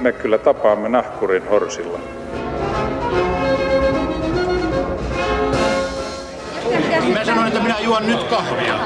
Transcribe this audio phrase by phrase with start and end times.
[0.00, 1.98] me kyllä tapaamme nahkurin horsilla.
[7.12, 8.78] Mä sanoin, että minä juon nyt kahvia.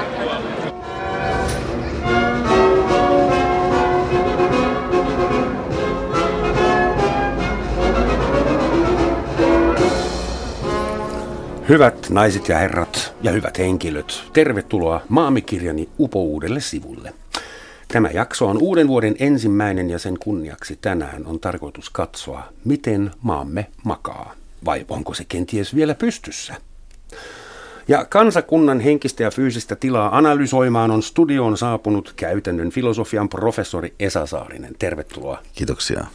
[11.69, 17.22] Hyvät naiset ja herrat ja hyvät henkilöt, tervetuloa Maamikirjani upouudelle sivulle.
[17.93, 23.67] Tämä jakso on uuden vuoden ensimmäinen ja sen kunniaksi tänään on tarkoitus katsoa, miten maamme
[23.85, 24.35] makaa.
[24.65, 26.55] Vai onko se kenties vielä pystyssä?
[27.89, 34.75] Ja kansakunnan henkistä ja fyysistä tilaa analysoimaan on studioon saapunut käytännön filosofian professori Esa Saarinen.
[34.79, 35.43] Tervetuloa.
[35.55, 36.07] Kiitoksia.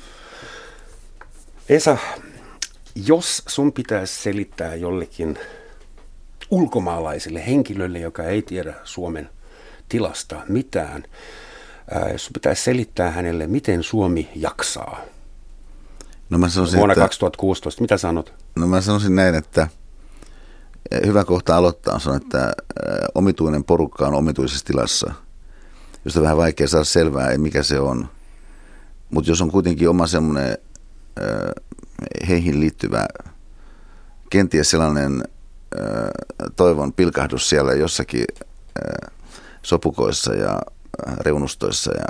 [1.70, 1.98] Esa,
[3.06, 5.40] jos sun pitäisi selittää jollekin
[6.52, 9.30] ulkomaalaiselle henkilölle, joka ei tiedä Suomen
[9.90, 11.04] tilasta mitään,
[11.92, 15.02] ää, jos sun pitäisi selittää hänelle, miten Suomi jaksaa
[16.30, 18.34] No mä sanoisin, vuonna että, 2016, mitä sanot?
[18.56, 19.68] no mä sanoisin näin, että
[20.92, 25.14] eh, hyvä kohta aloittaa on sanoa, että eh, omituinen porukka on omituisessa tilassa,
[26.06, 28.08] josta on vähän vaikea saada selvää, mikä se on.
[29.10, 30.58] Mutta jos on kuitenkin oma semmoinen
[31.22, 31.64] eh,
[32.28, 33.06] heihin liittyvä,
[34.30, 35.24] kenties sellainen
[36.56, 38.26] toivon pilkahdus siellä jossakin
[39.62, 40.62] sopukoissa ja
[41.20, 42.08] reunustoissa ja,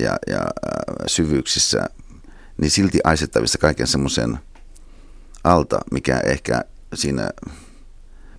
[0.00, 1.86] ja, ja eh, syvyyksissä,
[2.56, 4.38] niin silti aistettavissa kaiken semmoisen
[5.44, 7.30] alta, mikä ehkä siinä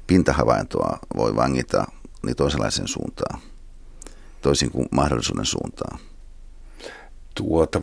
[0.08, 1.86] pintahavaintoa voi vangita
[2.26, 3.42] niin toisenlaisen suuntaan,
[4.42, 6.00] toisin kuin mahdollisuuden suuntaan.
[7.36, 7.82] Tuota,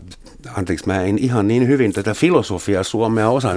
[0.54, 3.54] anteeksi, mä en ihan niin hyvin tätä filosofiaa Suomea osaa.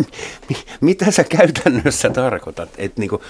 [0.80, 2.68] Mitä sä käytännössä tarkoitat?
[2.78, 3.22] Et niinku,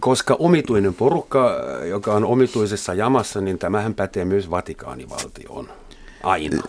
[0.00, 5.68] koska omituinen porukka, joka on omituisessa jamassa, niin tämähän pätee myös Vatikaanivaltioon.
[6.22, 6.62] Aina.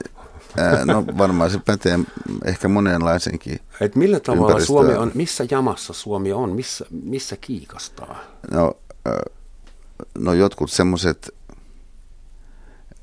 [0.85, 1.99] No varmaan se pätee
[2.45, 3.59] ehkä monenlaisenkin.
[3.81, 4.67] Et millä tavalla ympäristöä.
[4.67, 8.19] Suomi on, missä jamassa Suomi on, missä, missä kiikastaa?
[8.51, 8.77] No,
[10.17, 11.29] no jotkut semmoiset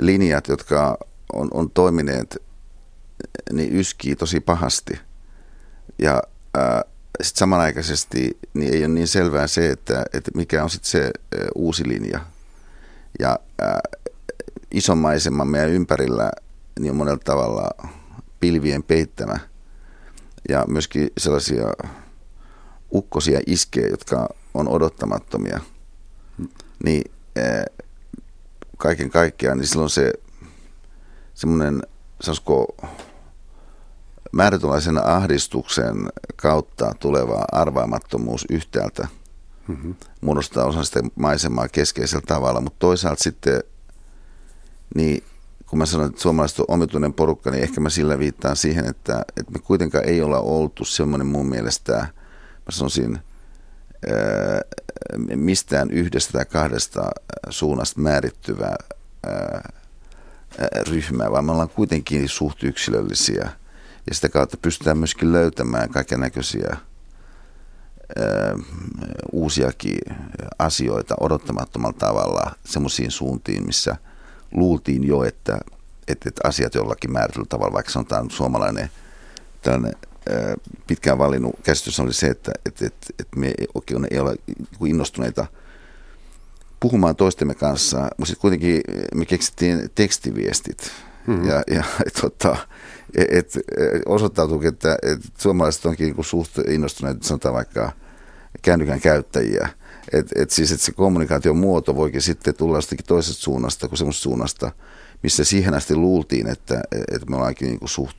[0.01, 0.99] linjat, jotka
[1.33, 2.43] on, on toimineet,
[3.53, 5.01] niin yskii tosi pahasti.
[5.99, 6.23] Ja
[7.23, 11.47] sitten samanaikaisesti niin ei ole niin selvää se, että, että mikä on sitten se ää,
[11.55, 12.21] uusi linja.
[13.19, 13.81] Ja ää,
[14.71, 16.31] ison maiseman meidän ympärillä
[16.81, 17.91] niin on monella tavalla
[18.41, 19.39] pilvien peittämä.
[20.49, 21.65] Ja myöskin sellaisia
[22.93, 25.61] ukkosia iskee, jotka on odottamattomia.
[26.85, 27.65] Niin ää,
[28.77, 30.13] kaiken kaikkiaan, niin silloin se
[31.35, 31.83] semmoinen,
[32.21, 32.77] sanoisiko,
[34.33, 39.09] määrätynlaisen ahdistuksen kautta tuleva arvaamattomuus yhtäältä
[39.69, 39.95] mm-hmm.
[40.21, 43.63] muodostaa osan sitä maisemaa keskeisellä tavalla, mutta toisaalta sitten,
[44.95, 45.25] niin
[45.67, 49.25] kun mä sanoin, että suomalaiset on omituinen porukka, niin ehkä mä sillä viittaan siihen, että,
[49.37, 53.19] että me kuitenkaan ei olla oltu semmoinen mun mielestä, mä sanoisin,
[54.09, 54.61] ää,
[55.37, 57.11] mistään yhdestä tai kahdesta
[57.51, 58.77] suunnasta määrittyvää
[59.27, 59.73] ää,
[60.89, 63.49] ryhmää, vaan me ollaan kuitenkin suht yksilöllisiä.
[64.09, 66.77] Ja sitä kautta pystytään myöskin löytämään kaiken näköisiä
[69.33, 69.99] uusiakin
[70.59, 73.97] asioita odottamattomalla tavalla semmoisiin suuntiin, missä
[74.53, 75.59] luultiin jo, että,
[76.09, 78.91] että, että asiat jollakin määrätyllä tavalla, vaikka sanotaan suomalainen
[79.63, 79.95] tällainen
[80.31, 80.55] ää,
[80.87, 84.37] pitkään valinnut käsitys oli se, että, että, että, että me ei oikein ei ole
[84.87, 85.47] innostuneita
[86.85, 88.81] puhumaan toistemme kanssa, mutta sitten kuitenkin
[89.15, 90.91] me keksittiin tekstiviestit.
[91.27, 91.49] Mm-hmm.
[91.49, 91.85] Ja, ja
[92.21, 92.57] tota,
[93.15, 93.55] et, et,
[94.07, 97.93] osoittautuu, että et suomalaiset onkin niinku suht innostuneet, sanotaan vaikka
[98.63, 99.69] kännykän käyttäjiä.
[100.13, 104.23] Et, et siis, että se kommunikaation muoto voikin sitten tulla jostakin toisesta suunnasta kuin semmoisesta
[104.23, 104.73] suunnasta,
[105.23, 108.17] missä siihen asti luultiin, että, että me ollaankin niinku suht,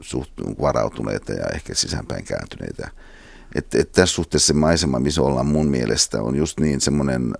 [0.00, 0.30] suht
[0.60, 2.90] varautuneita ja ehkä sisäänpäin kääntyneitä.
[3.54, 7.34] Että et tässä suhteessa se maisema, missä ollaan mun mielestä, on just niin semmoinen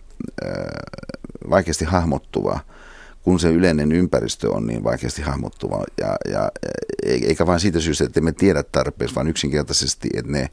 [0.47, 0.53] äh,
[1.51, 2.61] vaikeasti hahmottuva,
[3.23, 5.85] kun se yleinen ympäristö on niin vaikeasti hahmottuva.
[6.01, 6.51] Ja, ja,
[7.03, 10.51] eikä vain siitä syystä, että me tiedä tarpeeksi, vaan yksinkertaisesti, että ne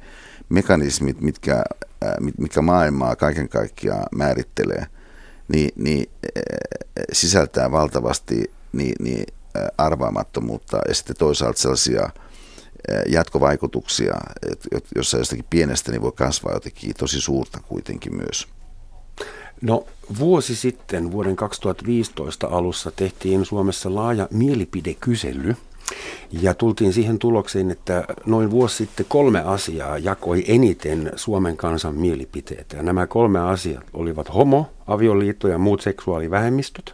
[0.50, 1.64] mekanismit, mitkä,
[2.04, 4.86] äh, mitkä maailmaa kaiken kaikkiaan määrittelee,
[5.48, 6.42] niin, niin äh,
[7.12, 9.25] sisältää valtavasti niin, niin
[9.57, 12.10] äh, arvaamattomuutta ja sitten toisaalta sellaisia–
[13.10, 14.13] jatkovaikutuksia,
[14.95, 18.48] jossa jostakin pienestä niin voi kasvaa jotenkin tosi suurta kuitenkin myös.
[19.62, 19.86] No
[20.19, 25.56] vuosi sitten, vuoden 2015 alussa, tehtiin Suomessa laaja mielipidekysely.
[26.31, 32.78] Ja tultiin siihen tulokseen, että noin vuosi sitten kolme asiaa jakoi eniten Suomen kansan mielipiteitä.
[32.78, 36.94] Ja nämä kolme asiat olivat homo, avioliitto ja muut seksuaalivähemmistöt,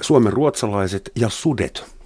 [0.00, 1.97] Suomen ruotsalaiset ja sudet.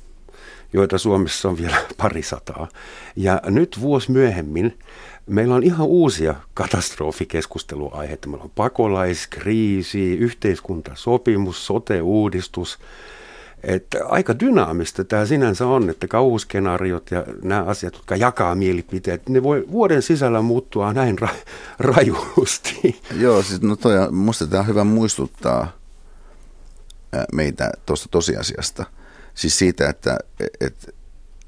[0.72, 2.68] Joita Suomessa on vielä parisataa.
[3.16, 4.78] Ja nyt vuosi myöhemmin
[5.26, 8.28] meillä on ihan uusia katastrofikeskusteluaiheita.
[8.28, 12.78] Meillä on pakolaiskriisi, yhteiskuntasopimus, sote-uudistus.
[13.62, 19.42] Että aika dynaamista tämä sinänsä on, että kauhuskenaariot ja nämä asiat, jotka jakaa mielipiteet, ne
[19.42, 21.46] voi vuoden sisällä muuttua näin ra-
[21.78, 23.00] rajusti.
[23.16, 25.72] Joo, siis no toi, musta tämä on hyvä muistuttaa
[27.32, 28.84] meitä tuosta tosiasiasta.
[29.34, 30.18] Siis siitä, että
[30.60, 30.94] et,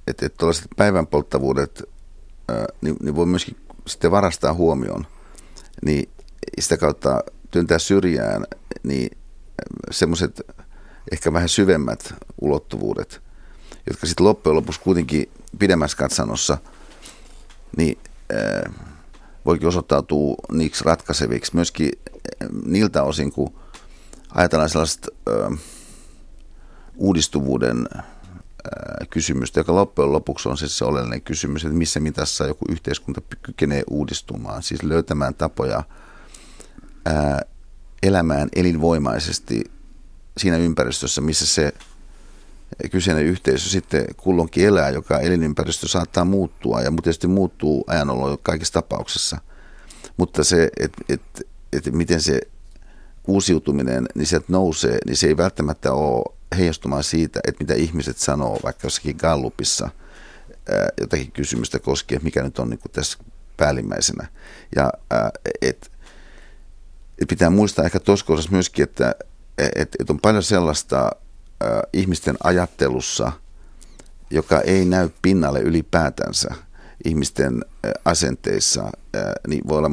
[0.07, 1.83] et, et tuollaiset päivän polttavuudet,
[2.81, 5.07] niin, niin voi myöskin sitten varastaa huomioon,
[5.85, 6.09] niin
[6.61, 7.21] sitä kautta
[7.51, 8.45] työntää syrjään,
[8.83, 9.19] niin
[9.91, 10.41] semmoiset
[11.13, 13.21] ehkä vähän syvemmät ulottuvuudet,
[13.87, 16.59] jotka sitten loppujen lopuksi kuitenkin pidemmässä katsannossa,
[17.77, 17.99] niin
[18.35, 18.75] äh,
[19.47, 21.91] voikin osoittautua niiksi ratkaiseviksi myöskin
[22.65, 23.55] niiltä osin, kun
[24.35, 25.59] ajatellaan sellaista äh,
[26.97, 28.05] uudistuvuuden äh,
[29.11, 33.83] kysymystä, joka loppujen lopuksi on siis se oleellinen kysymys, että missä mitassa joku yhteiskunta kykenee
[33.91, 35.83] uudistumaan, siis löytämään tapoja
[37.05, 37.41] ää,
[38.03, 39.65] elämään elinvoimaisesti
[40.39, 41.73] siinä ympäristössä, missä se
[42.91, 49.39] kyseinen yhteisö sitten kulloinkin elää, joka elinympäristö saattaa muuttua ja tietysti muuttuu ajanolon kaikissa tapauksissa.
[50.17, 51.23] Mutta se, että et,
[51.73, 52.41] et miten se
[53.27, 58.59] uusiutuminen, niin sieltä nousee, niin se ei välttämättä ole heijastumaan siitä, että mitä ihmiset sanoo
[58.65, 59.89] vaikka jossakin Gallupissa
[61.01, 63.19] jotakin kysymystä koskien, mikä nyt on niin kuin tässä
[63.57, 64.27] päällimmäisenä.
[64.77, 64.93] Ja
[65.63, 65.91] et,
[67.23, 69.15] et pitää muistaa ehkä tuossa myöskin, että
[69.59, 71.11] et, et on paljon sellaista
[71.93, 73.33] ihmisten ajattelussa,
[74.31, 76.49] joka ei näy pinnalle ylipäätänsä
[77.05, 77.65] ihmisten
[78.05, 78.91] asenteissa,
[79.49, 79.91] niin voi olla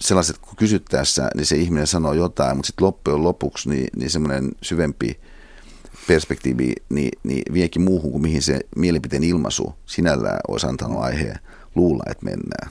[0.00, 4.52] sellaiset, kun kysyttäessä, niin se ihminen sanoo jotain, mutta sitten loppujen lopuksi niin, niin semmoinen
[4.62, 5.20] syvempi
[6.06, 11.38] perspektiivi niin, niin viekin muuhun kuin mihin se mielipiteen ilmaisu sinällään olisi antanut aiheen
[11.74, 12.70] luulla, että mennään.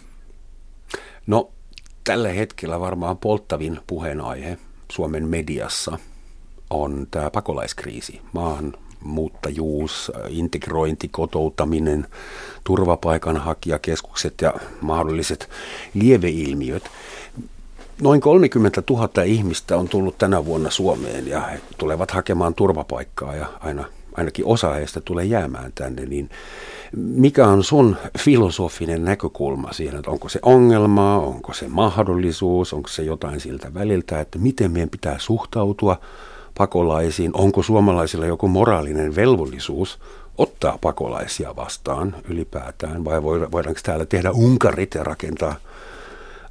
[1.27, 1.51] No
[2.03, 4.57] tällä hetkellä varmaan polttavin puheenaihe
[4.91, 5.99] Suomen mediassa
[6.69, 12.07] on tämä pakolaiskriisi, maahan muuttajuus, integrointi, kotoutaminen,
[12.63, 15.49] turvapaikanhakijakeskukset ja mahdolliset
[15.93, 16.83] lieveilmiöt.
[18.01, 23.45] Noin 30 000 ihmistä on tullut tänä vuonna Suomeen ja he tulevat hakemaan turvapaikkaa ja
[23.59, 23.85] aina,
[24.17, 26.05] ainakin osa heistä tulee jäämään tänne.
[26.05, 26.29] Niin
[26.97, 33.03] mikä on sun filosofinen näkökulma siihen, että onko se ongelma, onko se mahdollisuus, onko se
[33.03, 35.99] jotain siltä väliltä, että miten meidän pitää suhtautua
[36.57, 39.99] pakolaisiin, onko suomalaisilla joku moraalinen velvollisuus
[40.37, 45.55] ottaa pakolaisia vastaan ylipäätään vai voidaanko täällä tehdä unkarit ja rakentaa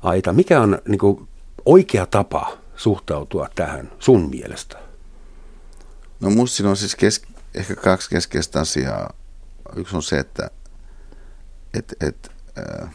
[0.03, 0.33] aita.
[0.33, 1.29] Mikä on niin kuin,
[1.67, 4.79] oikea tapa suhtautua tähän sun mielestä?
[6.21, 7.23] No musta siinä on siis kes-
[7.55, 9.15] ehkä kaksi keskeistä asiaa.
[9.77, 10.51] Yksi on se, että
[11.75, 12.91] et, et, äh,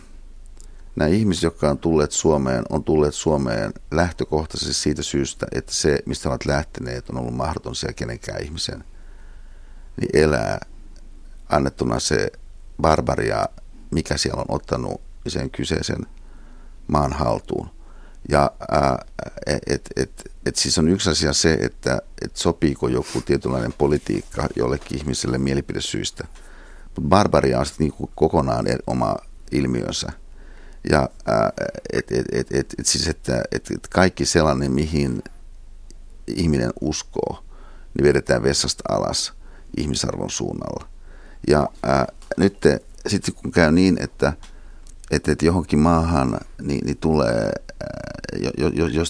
[0.95, 6.29] nämä ihmiset, jotka on tulleet Suomeen, on tulleet Suomeen lähtökohtaisesti siitä syystä, että se, mistä
[6.29, 8.83] ovat lähteneet, on ollut mahdoton siellä kenenkään ihmisen
[10.01, 10.59] niin elää
[11.49, 12.31] annettuna se
[12.81, 13.45] barbaria,
[13.91, 16.05] mikä siellä on ottanut sen kyseisen
[16.87, 17.76] maan haltuun.
[18.29, 18.51] Ja
[19.45, 24.47] et, et, et, et siis on yksi asia se, että et sopiiko joku tietynlainen politiikka
[24.55, 26.27] jollekin ihmiselle mielipidesyistä.
[26.83, 29.15] Mutta barbaria on sitten niinku kokonaan oma
[29.51, 30.07] ilmiönsä.
[30.89, 31.09] Ja
[31.93, 35.23] et, et, et, et, et siis, että et, et kaikki sellainen, mihin
[36.27, 37.43] ihminen uskoo,
[37.93, 39.33] niin vedetään vessasta alas
[39.77, 40.87] ihmisarvon suunnalla.
[41.47, 42.07] Ja ää,
[42.37, 42.57] nyt
[43.07, 44.33] sitten kun käy niin, että
[45.11, 47.51] että, että johonkin maahan niin, niin tulee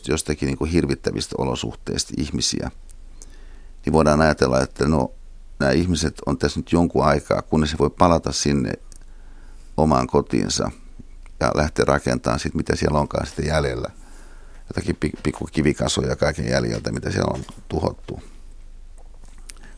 [0.07, 2.71] jostakin niin kuin hirvittävistä olosuhteista ihmisiä,
[3.85, 5.11] niin voidaan ajatella, että no,
[5.59, 8.73] nämä ihmiset on tässä nyt jonkun aikaa, kunnes se voi palata sinne
[9.77, 10.71] omaan kotiinsa
[11.39, 13.89] ja lähteä rakentamaan sitten, mitä siellä onkaan sitten jäljellä.
[14.69, 18.21] Jotakin pikku kivikasoja kaiken jäljiltä, mitä siellä on tuhottu.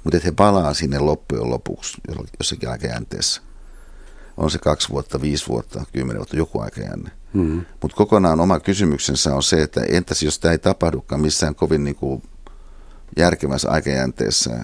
[0.04, 2.02] Mutta he palaa sinne loppujen lopuksi
[2.40, 3.42] jossakin aikajänteessä
[4.38, 7.12] on se kaksi vuotta, viisi vuotta, kymmenen vuotta, joku aikajänne.
[7.34, 7.66] Mm-hmm.
[7.82, 11.96] Mutta kokonaan oma kysymyksensä on se, että entäs jos tämä ei tapahdukaan missään kovin niin
[11.96, 12.24] kuin
[13.18, 14.64] järkevässä aikajänteessä,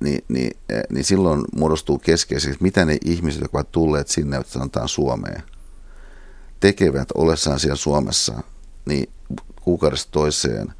[0.00, 0.56] niin, niin,
[0.90, 5.42] niin silloin muodostuu keskeiseksi, mitä ne ihmiset, jotka ovat tulleet sinne, sanotaan Suomeen,
[6.60, 8.42] tekevät ollessaan siellä Suomessa,
[8.86, 9.08] niin
[9.62, 10.72] kuukaudesta toiseen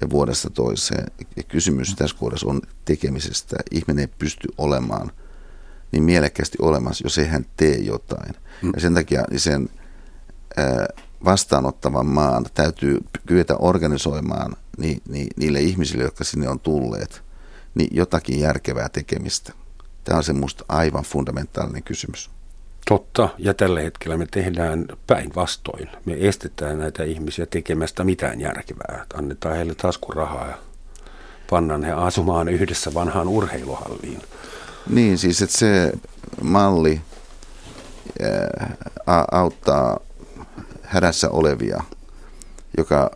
[0.00, 1.06] ja vuodesta toiseen.
[1.36, 3.56] Ja kysymys tässä kohdassa on tekemisestä.
[3.70, 5.10] Ihminen ei pysty olemaan–
[5.92, 8.34] niin mielekkäästi olemassa, jos ei hän tee jotain.
[8.62, 8.72] Mm.
[8.74, 9.68] Ja sen takia niin sen
[11.24, 17.22] vastaanottavan maan täytyy kyetä organisoimaan ni, ni, niille ihmisille, jotka sinne on tulleet,
[17.74, 19.52] niin jotakin järkevää tekemistä
[20.04, 22.30] Tämä on se musta aivan fundamentaalinen kysymys.
[22.88, 25.88] Totta, ja tällä hetkellä me tehdään päinvastoin.
[26.04, 29.06] Me estetään näitä ihmisiä tekemästä mitään järkevää.
[29.14, 30.58] Annetaan heille taskurahaa ja
[31.50, 34.22] pannaan he asumaan yhdessä vanhaan urheiluhalliin.
[34.88, 35.92] Niin, siis että se
[36.42, 37.00] malli
[39.06, 40.00] ää, auttaa
[40.90, 41.82] hädässä olevia,
[42.78, 43.10] joka,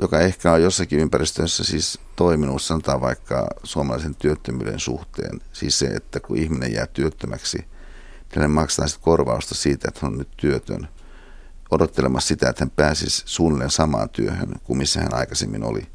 [0.00, 5.40] joka ehkä on jossakin ympäristössä siis toiminut, sanotaan vaikka suomalaisen työttömyyden suhteen.
[5.52, 7.64] Siis se, että kun ihminen jää työttömäksi,
[8.36, 10.88] niin maksetaan sitten korvausta siitä, että hän on nyt työtön,
[11.70, 15.86] odottelemassa sitä, että hän pääsisi suunnilleen samaan työhön kuin missä hän aikaisemmin oli.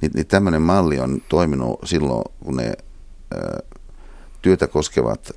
[0.00, 2.72] Niin, niin tämmöinen malli on toiminut silloin, kun ne
[3.34, 3.58] ää,
[4.42, 5.30] työtä koskevat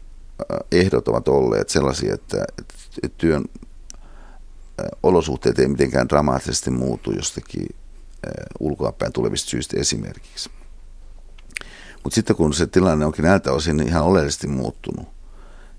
[0.71, 3.45] ehdot ovat olleet sellaisia, että, että työn
[5.03, 7.67] olosuhteet ei mitenkään dramaattisesti muutu jostakin
[8.59, 10.49] ulkoapäin tulevista syistä esimerkiksi.
[12.03, 15.07] Mutta sitten kun se tilanne onkin näiltä osin ihan oleellisesti muuttunut,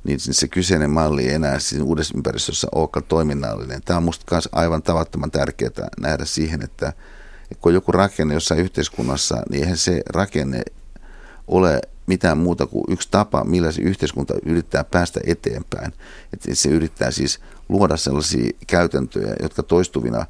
[0.04, 3.80] niin se kyseinen malli ei enää siinä uudessa ympäristössä olekaan toiminnallinen.
[3.84, 6.92] Tämä on minusta myös aivan tavattoman tärkeää nähdä siihen, että
[7.60, 10.62] kun joku rakenne jossain yhteiskunnassa, niin eihän se rakenne
[11.48, 15.92] ole mitään muuta kuin yksi tapa, millä se yhteiskunta yrittää päästä eteenpäin.
[16.32, 20.26] Että se yrittää siis luoda sellaisia käytäntöjä, jotka toistuvina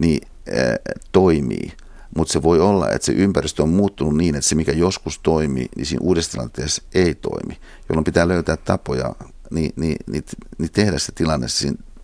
[0.00, 0.76] niin, ää,
[1.12, 1.72] toimii.
[2.16, 5.68] Mutta se voi olla, että se ympäristö on muuttunut niin, että se mikä joskus toimii,
[5.76, 7.58] niin siinä uudessa tilanteessa ei toimi.
[7.88, 9.14] Jolloin pitää löytää tapoja
[9.50, 10.24] niin, niin, niin,
[10.58, 11.46] niin tehdä se tilanne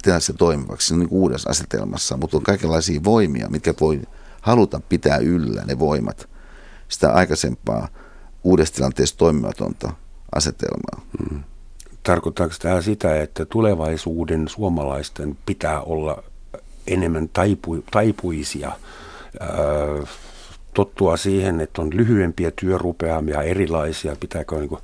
[0.02, 2.16] tehdä se toimivaksi niin uudessa asetelmassa.
[2.16, 4.02] Mutta on kaikenlaisia voimia, mitkä voi
[4.40, 6.28] haluta pitää yllä ne voimat
[6.88, 7.88] sitä aikaisempaa–
[8.44, 9.92] uudessa tilanteessa toimimatonta
[10.34, 11.06] asetelmaa.
[11.18, 11.42] Hmm.
[12.02, 16.22] Tarkoittaako tämä sitä, että tulevaisuuden suomalaisten pitää olla
[16.86, 18.72] enemmän taipu, taipuisia,
[19.40, 19.50] ää,
[20.74, 24.78] tottua siihen, että on lyhyempiä työrupeamia, erilaisia, pitääkö niin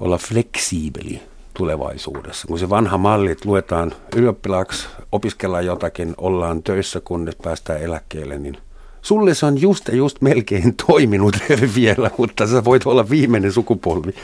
[0.00, 1.22] olla fleksiibeli
[1.54, 2.48] tulevaisuudessa.
[2.48, 8.58] Kun se vanha malli, että luetaan ylioppilaaksi, opiskellaan jotakin, ollaan töissä, kunnes päästään eläkkeelle, niin–
[9.02, 11.36] Sulle se on just ja just melkein toiminut
[11.76, 14.14] vielä, mutta sä voit olla viimeinen sukupolvi.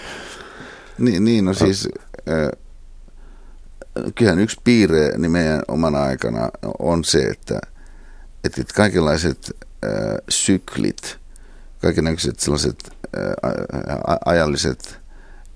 [0.99, 1.89] Niin, niin no siis
[2.29, 2.51] äh,
[4.15, 7.61] kyllähän yksi piirre niin meidän omana aikana on se, että,
[8.45, 9.91] että kaikenlaiset äh,
[10.29, 11.19] syklit,
[11.83, 13.33] kaikenlaiset sellaiset äh,
[14.25, 15.01] ajalliset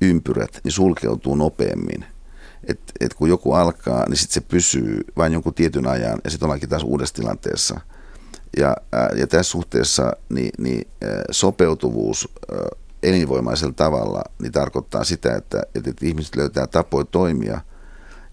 [0.00, 2.05] ympyrät, niin sulkeutuu nopeammin.
[2.69, 6.47] Et, et kun joku alkaa, niin sitten se pysyy vain jonkun tietyn ajan ja sitten
[6.47, 7.81] ollaankin taas uudessa tilanteessa–
[8.57, 8.76] ja,
[9.16, 10.88] ja tässä suhteessa niin, niin
[11.30, 12.28] sopeutuvuus
[13.02, 17.61] elinvoimaisella tavalla niin tarkoittaa sitä, että, että ihmiset löytää tapoja toimia,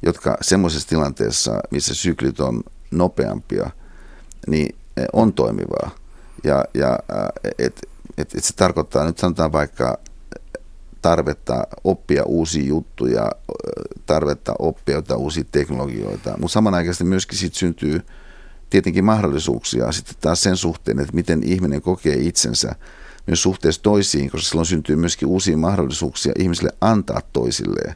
[0.01, 3.69] jotka semmoisessa tilanteessa, missä syklit on nopeampia,
[4.47, 4.75] niin
[5.13, 5.91] on toimivaa.
[6.43, 6.99] Ja, ja
[7.59, 7.81] et,
[8.17, 9.97] et, et se tarkoittaa nyt sanotaan vaikka
[11.01, 13.31] tarvetta oppia uusia juttuja,
[14.05, 18.01] tarvetta oppia jotain uusia teknologioita, mutta samanaikaisesti myöskin siitä syntyy–
[18.69, 22.75] tietenkin mahdollisuuksia sitten taas sen suhteen, että miten ihminen kokee itsensä
[23.27, 27.95] myös suhteessa toisiin, koska silloin syntyy myöskin uusia mahdollisuuksia ihmisille antaa toisilleen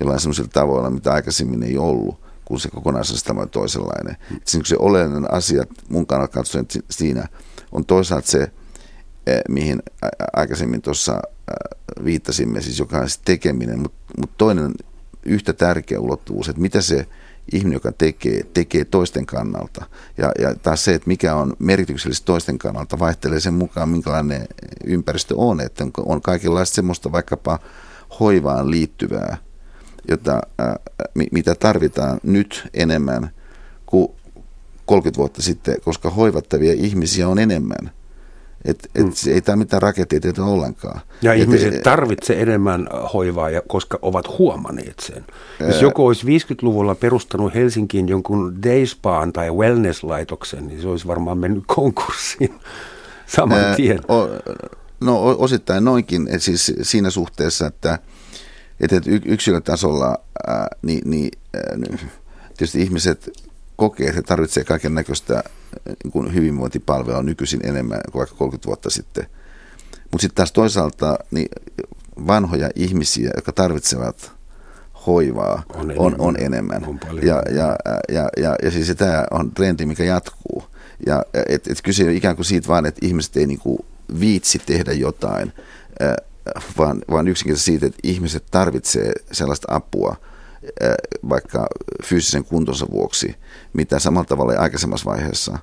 [0.00, 4.16] jollain sellaisilla tavoilla, mitä aikaisemmin ei ollut, kun se kokonaisuus on toisenlainen.
[4.30, 4.40] Mm.
[4.44, 7.28] Se, se oleellinen asia mun kannalta katsoen siinä
[7.72, 8.50] on toisaalta se,
[9.26, 9.82] eh, mihin
[10.36, 11.22] aikaisemmin tuossa
[12.04, 14.74] viittasimme, siis joka on tekeminen, mutta mut toinen
[15.22, 17.06] yhtä tärkeä ulottuvuus, että mitä se
[17.52, 19.84] ihminen, joka tekee, tekee toisten kannalta.
[20.18, 24.46] Ja, ja taas se, että mikä on merkityksellistä toisten kannalta, vaihtelee sen mukaan, minkälainen
[24.84, 25.60] ympäristö on.
[25.60, 27.58] Että on, kaikenlaista semmoista vaikkapa
[28.20, 29.36] hoivaan liittyvää,
[30.08, 30.76] jota, ää,
[31.32, 33.30] mitä tarvitaan nyt enemmän
[33.86, 34.08] kuin
[34.86, 37.90] 30 vuotta sitten, koska hoivattavia ihmisiä on enemmän.
[38.66, 39.12] Et, et mm.
[39.32, 41.00] Ei tämä mitään raketteita ollenkaan.
[41.22, 45.24] Ja et, ihmiset et, tarvitse enemmän hoivaa, koska ovat huomanneet sen.
[45.60, 51.38] Ää, Jos joku olisi 50-luvulla perustanut Helsinkiin jonkun dayspaan tai wellness-laitoksen, niin se olisi varmaan
[51.38, 52.54] mennyt konkurssiin
[53.36, 54.00] saman ää, tien.
[54.10, 54.28] O,
[55.00, 57.98] no osittain noinkin, et siis siinä suhteessa, että,
[58.80, 61.98] että yksilötasolla ää, niin, niin, ää,
[62.46, 63.30] tietysti ihmiset
[63.76, 65.42] kokee, että he tarvitsevat kaiken näköistä
[66.04, 69.26] niin hyvinvointipalvelua nykyisin enemmän kuin vaikka 30 vuotta sitten.
[70.10, 71.48] Mutta sitten taas toisaalta niin
[72.26, 74.32] vanhoja ihmisiä, jotka tarvitsevat
[75.06, 76.06] hoivaa, on enemmän.
[76.06, 76.84] On, on enemmän.
[76.84, 77.76] On ja, ja,
[78.08, 80.64] ja, ja, ja siis tämä on trendi, mikä jatkuu.
[81.06, 83.86] Ja et, et kyse on ikään kuin siitä vaan, että ihmiset ei niinku
[84.20, 85.52] viitsi tehdä jotain,
[86.78, 90.16] vaan, vaan yksinkertaisesti siitä, että ihmiset tarvitsee sellaista apua–
[91.28, 91.66] vaikka
[92.04, 93.34] fyysisen kuntonsa vuoksi,
[93.72, 95.58] mitä samalla tavalla aikaisemmassa vaiheessa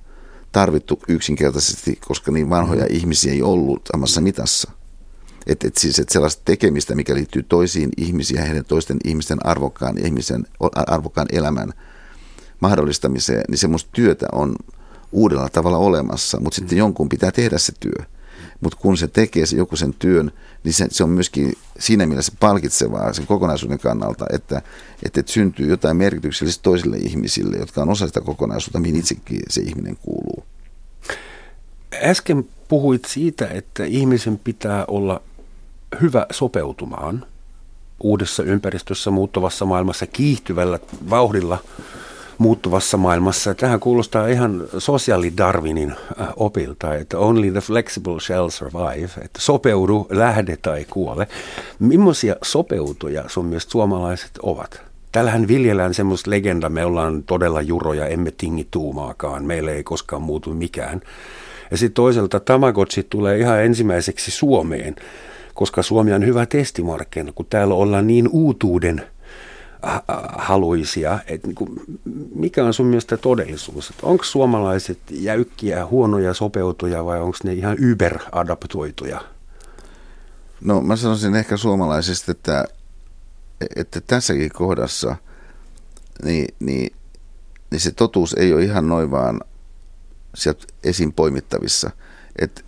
[0.52, 2.96] tarvittu yksinkertaisesti, koska niin vanhoja mm.
[2.96, 4.72] ihmisiä ei ollut samassa mitassa.
[5.48, 10.06] Että et siis, et sellaista tekemistä, mikä liittyy toisiin ihmisiin ja heidän toisten ihmisten arvokkaan,
[10.06, 10.46] ihmisen,
[10.76, 11.74] arvokkaan elämän
[12.60, 14.56] mahdollistamiseen, niin semmoista työtä on
[15.12, 18.06] uudella tavalla olemassa, mutta sitten jonkun pitää tehdä se työ.
[18.64, 20.32] Mutta kun se tekee se joku sen työn,
[20.64, 25.70] niin se, se on myöskin siinä mielessä palkitsevaa sen kokonaisuuden kannalta, että, että, että syntyy
[25.70, 30.46] jotain merkityksellistä toisille ihmisille, jotka on osa sitä kokonaisuutta, mihin itsekin se ihminen kuuluu.
[32.04, 35.22] Äsken puhuit siitä, että ihmisen pitää olla
[36.02, 37.26] hyvä sopeutumaan
[38.00, 40.80] uudessa ympäristössä, muuttuvassa maailmassa, kiihtyvällä
[41.10, 41.64] vauhdilla
[42.38, 43.56] muuttuvassa maailmassa.
[43.56, 50.58] Tähän kuulostaa ihan sosiaalidarwinin äh, opilta, että only the flexible shall survive, että sopeudu, lähde
[50.58, 51.28] tai kuole.
[51.80, 54.82] Millaisia sopeutuja sun mielestä suomalaiset ovat?
[55.12, 60.54] Täällähän viljellään semmoista legenda, me ollaan todella juroja, emme tingi tuumaakaan, meille ei koskaan muutu
[60.54, 61.02] mikään.
[61.72, 64.96] Ja sitten toiselta Tamagotchi tulee ihan ensimmäiseksi Suomeen,
[65.54, 69.02] koska Suomi on hyvä testimarkkina, kun täällä ollaan niin uutuuden
[70.38, 71.20] haluisia.
[71.28, 71.70] Et niin kuin,
[72.36, 73.94] mikä on sun mielestä todellisuus?
[74.02, 79.22] Onko suomalaiset jäykkiä, huonoja sopeutuja vai onko ne ihan yberadaptoituja?
[80.62, 82.66] No mä sanoisin ehkä suomalaisista, että,
[83.76, 85.16] että tässäkin kohdassa
[86.24, 86.96] niin, niin,
[87.72, 89.42] niin se totuus ei ole ihan noin vaan
[90.36, 91.92] sieltä esiin poimittavissa.
[92.40, 92.66] Et,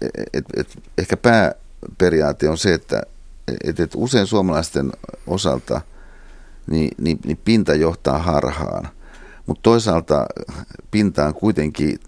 [0.00, 0.68] et, et, et,
[0.98, 3.02] ehkä pääperiaate on se, että
[3.64, 4.92] et, et usein suomalaisten
[5.26, 5.80] osalta–
[6.66, 8.88] niin, niin, niin pinta johtaa harhaan.
[9.46, 10.26] Mutta toisaalta
[10.90, 11.98] pinta on kuitenkin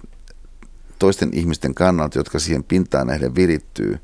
[0.98, 3.98] toisten ihmisten kannalta, jotka siihen pintaan nähden virittyy,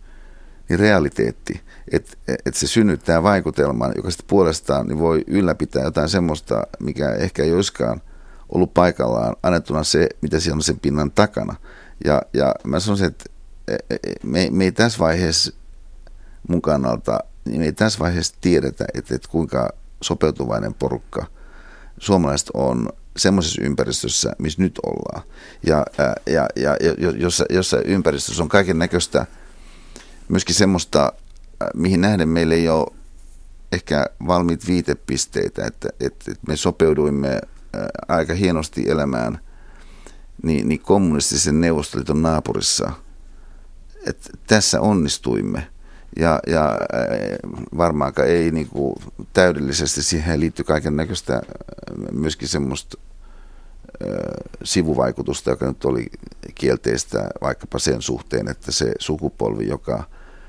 [0.68, 1.60] niin realiteetti,
[1.92, 2.16] että
[2.46, 7.54] et se synnyttää vaikutelman, joka sitten puolestaan niin voi ylläpitää jotain semmoista, mikä ehkä ei
[7.54, 8.00] olisikaan
[8.48, 11.56] ollut paikallaan annettuna se, mitä siellä on sen pinnan takana.
[12.04, 13.24] Ja, ja mä sanoisin, että
[13.68, 15.52] e, e, me, me ei tässä vaiheessa
[16.48, 19.70] mun kannalta, niin me ei tässä vaiheessa tiedetä, että, että kuinka
[20.02, 21.26] sopeutuvainen porukka
[21.98, 25.22] suomalaiset on semmoisessa ympäristössä, missä nyt ollaan.
[25.66, 25.86] Ja,
[26.26, 29.26] ja, ja, ja jossa, jossa ympäristössä on kaiken näköistä
[30.28, 31.12] myöskin semmoista,
[31.74, 32.92] mihin nähden meillä ei ole
[33.72, 37.40] ehkä valmiit viitepisteitä, että, että, että me sopeuduimme
[38.08, 39.38] aika hienosti elämään
[40.42, 42.92] niin, niin kommunistisen neuvostoliiton naapurissa.
[44.06, 45.71] Että tässä onnistuimme
[46.16, 46.78] ja, ja äh,
[47.76, 48.94] varmaankaan ei niin kuin
[49.32, 51.42] täydellisesti siihen liittyy kaiken näköistä äh,
[52.12, 52.98] myöskin semmoista
[54.04, 54.08] äh,
[54.64, 56.06] sivuvaikutusta, joka nyt oli
[56.54, 60.04] kielteistä vaikkapa sen suhteen, että se sukupolvi, joka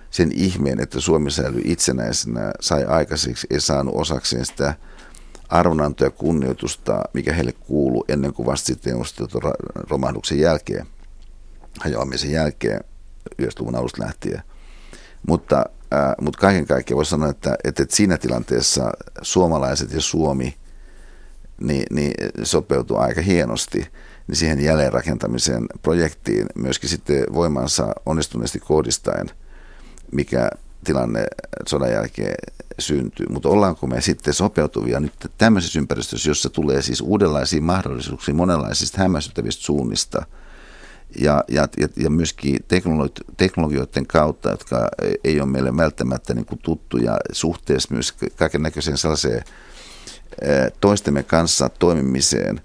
[0.09, 4.73] sen ihmeen, että Suomi säilyi itsenäisenä, sai aikaiseksi, ei saanut osakseen sitä
[5.49, 8.95] arvonantoa ja kunnioitusta, mikä heille kuuluu ennen kuin vasta sitten
[9.89, 10.87] romahduksen jälkeen,
[11.79, 12.83] hajoamisen jälkeen,
[13.41, 14.43] 90-luvun alusta lähtien–
[15.27, 20.55] mutta, äh, mutta kaiken kaikkiaan voisi sanoa, että, että, että siinä tilanteessa suomalaiset ja Suomi
[21.61, 23.87] niin, niin sopeutuu aika hienosti
[24.27, 29.31] niin siihen jälleenrakentamisen projektiin myöskin sitten voimansa onnistuneesti kohdistaen,
[30.11, 30.49] mikä
[30.83, 31.25] tilanne
[31.67, 32.35] sodan jälkeen
[32.79, 33.25] syntyy.
[33.29, 39.63] Mutta ollaanko me sitten sopeutuvia nyt tämmöisessä ympäristössä, jossa tulee siis uudenlaisia mahdollisuuksia monenlaisista hämmästyttävistä
[39.63, 40.25] suunnista–
[41.19, 42.59] ja, ja, ja myöskin
[43.37, 44.89] teknologioiden kautta, jotka
[45.23, 49.43] ei ole meille välttämättä niin kuin tuttuja suhteessa myös kaiken näköiseen sellaiseen
[50.81, 52.61] toistemme kanssa toimimiseen,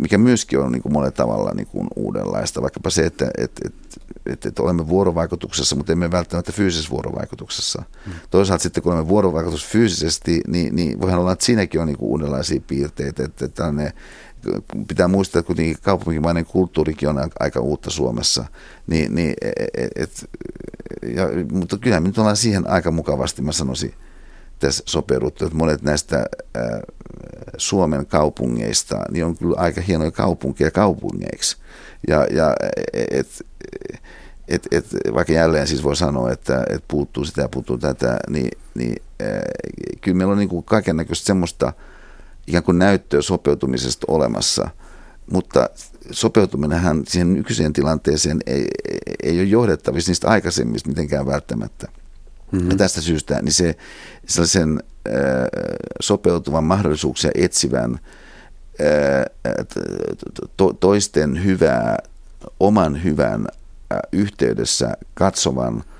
[0.00, 2.62] mikä myöskin on niin kuin monella tavalla niin kuin uudenlaista.
[2.62, 7.82] Vaikkapa se, että, että, että, että, että olemme vuorovaikutuksessa, mutta emme välttämättä fyysisessä vuorovaikutuksessa.
[8.06, 8.12] Mm.
[8.30, 12.10] Toisaalta sitten, kun olemme vuorovaikutus fyysisesti, niin, niin voihan olla, että siinäkin on niin kuin
[12.10, 13.92] uudenlaisia piirteitä, että tällainen
[14.88, 18.44] pitää muistaa, että kuitenkin kaupunkimainen kulttuurikin on aika uutta Suomessa.
[18.86, 20.30] Niin, niin, e, e, et,
[21.14, 23.94] ja, mutta kyllähän me nyt ollaan siihen aika mukavasti, mä sanoisin,
[24.58, 26.16] tässä sopeuduttu, että monet näistä
[26.54, 26.80] ää,
[27.56, 31.56] Suomen kaupungeista niin on kyllä aika hienoja kaupunkeja kaupungeiksi.
[32.08, 32.54] Ja, ja
[32.92, 33.28] e, et,
[34.48, 38.50] et, et, vaikka jälleen siis voi sanoa, että et puuttuu sitä ja puuttuu tätä, niin,
[38.74, 39.42] niin ää,
[40.00, 41.72] kyllä meillä on niin kaiken näköistä semmoista–
[42.46, 44.70] ikään kuin näyttöä sopeutumisesta olemassa,
[45.30, 45.70] mutta
[46.10, 48.66] sopeutuminenhan siihen nykyiseen tilanteeseen ei,
[49.22, 51.88] ei ole johdettavissa niistä aikaisemmista mitenkään välttämättä.
[52.52, 52.70] Mm-hmm.
[52.70, 53.76] Ja tästä syystä niin se
[54.26, 55.14] sellaisen äh,
[56.00, 57.98] sopeutuvan mahdollisuuksia etsivän
[58.80, 59.56] äh,
[60.56, 61.96] to, toisten hyvää,
[62.60, 63.46] oman hyvän
[63.92, 65.84] äh, yhteydessä katsovan–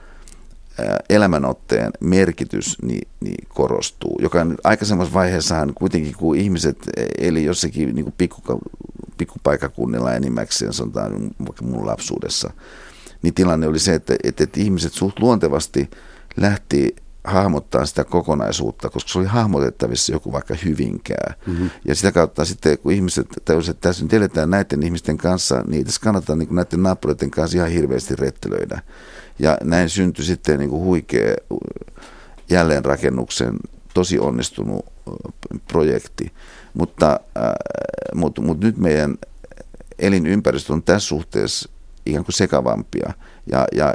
[1.10, 6.78] elämänotteen merkitys niin, niin korostuu, joka aikaisemmassa vaiheessahan kuitenkin, kun ihmiset
[7.18, 8.42] eli jossakin niin kuin pikku,
[9.18, 12.50] pikkupaikakunnilla enimmäkseen, sanotaan vaikka mun lapsuudessa,
[13.22, 15.90] niin tilanne oli se, että, että, että ihmiset suht luontevasti
[16.36, 21.34] lähti hahmottaa sitä kokonaisuutta, koska se oli hahmotettavissa joku vaikka hyvinkää.
[21.46, 21.70] Mm-hmm.
[21.84, 25.84] Ja sitä kautta sitten, kun ihmiset täysin, että tässä nyt eletään näiden ihmisten kanssa, niin
[25.84, 28.82] tässä kannattaa niin näiden naapureiden kanssa ihan hirveästi rettelöidä.
[29.38, 31.36] Ja näin syntyi sitten niin kuin huikea
[32.50, 33.56] jälleenrakennuksen
[33.94, 34.86] tosi onnistunut
[35.68, 36.32] projekti.
[36.74, 37.44] Mutta, äh,
[38.14, 39.14] mutta, mutta nyt meidän
[39.98, 41.68] elinympäristö on tässä suhteessa
[42.06, 43.12] ikään kuin sekavampia.
[43.52, 43.94] Ja, ja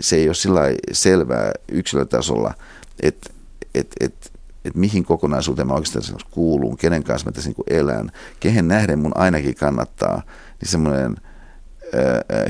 [0.00, 0.60] se ei ole sillä
[0.92, 2.54] selvää yksilötasolla,
[3.02, 3.30] että
[3.74, 4.32] et, et,
[4.64, 9.12] et mihin kokonaisuuteen mä oikeastaan kuulun, kenen kanssa mä tässä niin elän, kehen nähden mun
[9.14, 10.22] ainakin kannattaa,
[10.60, 11.16] niin semmoinen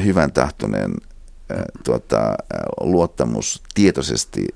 [0.04, 0.94] hyvän tahtoinen
[1.84, 2.34] tuota,
[2.80, 4.48] luottamus tietoisesti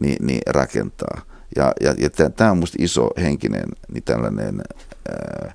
[0.00, 1.22] niin, niin rakentaa.
[1.56, 4.62] Ja, ja, ja tämä on minusta iso henkinen niin tällainen
[5.08, 5.52] ää,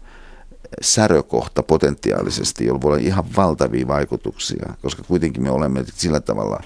[0.82, 6.64] särökohta potentiaalisesti, jolla voi olla ihan valtavia vaikutuksia, koska kuitenkin me olemme sillä tavalla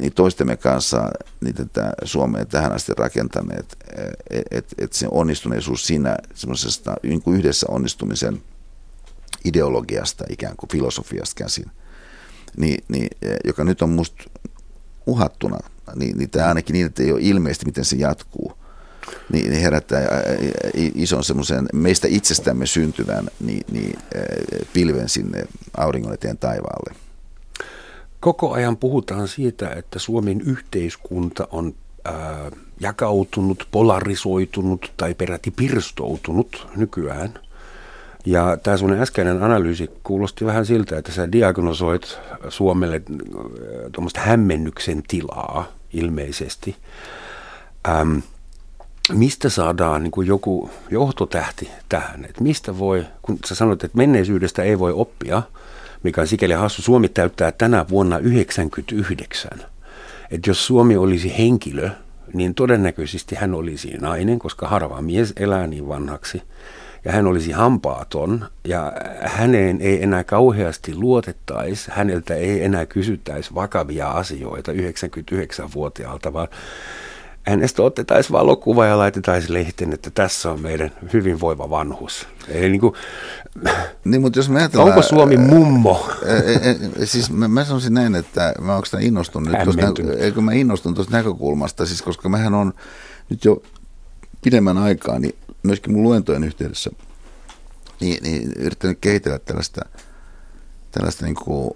[0.00, 3.76] niin toistemme kanssa niin tätä Suomea tähän asti rakentaneet,
[4.30, 8.42] että et, et se onnistuneisuus siinä semmoisesta niin yhdessä onnistumisen
[9.44, 11.70] ideologiasta, ikään kuin filosofiasta käsin,
[12.56, 13.08] niin, niin,
[13.44, 14.24] joka nyt on musta
[15.06, 15.58] uhattuna
[15.94, 18.52] niin, niin tämä ainakin niin, että ei ole ilmeisesti, miten se jatkuu,
[19.32, 20.02] niin, niin herättää
[20.74, 23.98] ison semmoisen meistä itsestämme syntyvän niin, niin,
[24.72, 25.44] pilven sinne
[25.76, 26.94] auringon eteen taivaalle.
[28.20, 31.74] Koko ajan puhutaan siitä, että Suomen yhteiskunta on
[32.80, 37.38] jakautunut, polarisoitunut tai peräti pirstoutunut nykyään–
[38.26, 43.02] ja tämä sun äskeinen analyysi kuulosti vähän siltä, että sä diagnosoit Suomelle
[43.92, 46.76] tuommoista hämmennyksen tilaa ilmeisesti.
[47.88, 48.18] Ähm,
[49.12, 52.24] mistä saadaan niin kuin joku johtotähti tähän?
[52.24, 55.42] Et mistä voi, kun sä sanoit, että menneisyydestä ei voi oppia,
[56.02, 59.50] mikä on sikäli hassu, Suomi täyttää tänä vuonna 99.
[60.30, 61.90] Että jos Suomi olisi henkilö,
[62.34, 66.42] niin todennäköisesti hän olisi nainen, koska harva mies elää niin vanhaksi–
[67.06, 74.10] ja hän olisi hampaaton ja häneen ei enää kauheasti luotettaisi, häneltä ei enää kysyttäisi vakavia
[74.10, 76.48] asioita 99-vuotiaalta, vaan
[77.46, 82.26] hänestä otettaisiin valokuva ja laitettaisiin lehteen, että tässä on meidän hyvinvoiva vanhus.
[82.48, 82.94] Eli niin kuin,
[84.04, 86.10] niin, mutta jos onko Suomi mummo?
[86.24, 90.40] E, e, e, siis mä, mä sanoisin näin, että mä onko innostunut nyt, tuosta, eikö
[90.40, 92.72] mä innostun tuosta näkökulmasta, siis koska mähän on
[93.30, 93.62] nyt jo
[94.44, 96.90] pidemmän aikaa, niin myöskin mun luentojen yhteydessä
[98.00, 99.80] niin, niin yrittänyt kehitellä tällaista,
[100.90, 101.70] tällaista niin kuin,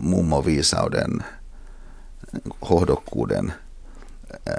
[0.00, 1.10] mummoviisauden,
[2.70, 3.52] hohdokkuuden,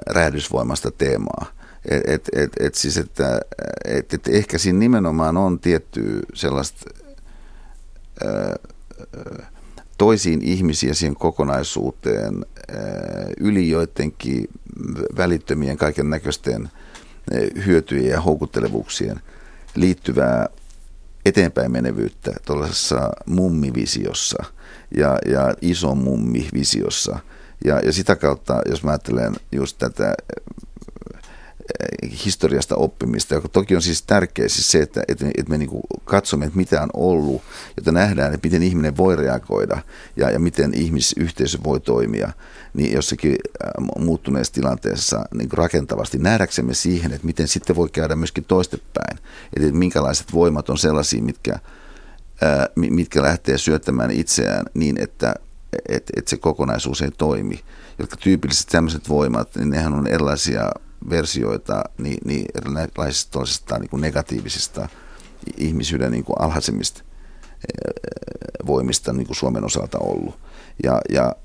[0.08, 1.46] räjähdysvoimasta teemaa.
[1.86, 3.40] Et, et, et, et siis, että
[3.86, 6.90] et, et ehkä siinä nimenomaan on tietty sellaista
[9.98, 12.46] toisiin ihmisiä siihen kokonaisuuteen
[13.40, 14.48] yli joidenkin
[15.18, 16.70] välittömien kaiken näköisten
[17.66, 19.22] hyötyjen ja houkuttelevuuksien
[19.76, 20.50] liittyvää
[21.26, 24.44] eteenpäin menevyyttä tuollaisessa mummivisiossa
[24.98, 27.20] ja, ja iso mummivisiossa.
[27.66, 30.14] Ja, ja sitä kautta, jos mä ajattelen just tätä
[32.26, 35.70] historiasta oppimista, joka toki on siis tärkeä, siis se, että, että, että me niin
[36.06, 37.42] katsomme, että mitä on ollut,
[37.78, 39.82] jotta nähdään, että miten ihminen voi reagoida
[40.16, 42.32] ja, ja miten ihmisyhteisö voi toimia,
[42.74, 43.36] niin jossakin
[44.00, 49.20] muuttuneessa tilanteessa niin rakentavasti nähdäksemme siihen, että miten sitten voi käydä myöskin toistepäin,
[49.56, 51.60] että minkälaiset voimat on sellaisia, mitkä,
[52.76, 55.34] mitkä lähtee syöttämään itseään niin, että
[55.90, 57.64] et, et se kokonaisuus ei toimi.
[58.00, 60.72] Jotka tyypillisesti tämmöiset voimat, niin nehän on erilaisia
[61.10, 64.90] versioita niin, niin erilaisista niin kuin negatiivisista
[65.58, 70.40] ihmisyyden niin kuin alhaisemmista eh, voimista niin kuin Suomen osalta ollut.
[70.84, 71.36] Ja, ja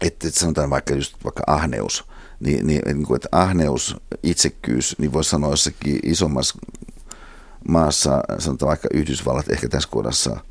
[0.00, 2.04] että et sanotaan vaikka just vaikka ahneus,
[2.40, 6.58] niin, niin, niin kuin, että ahneus, itsekkyys, niin voisi sanoa jossakin isommassa
[7.68, 10.40] maassa, sanotaan vaikka Yhdysvallat ehkä tässä kohdassa–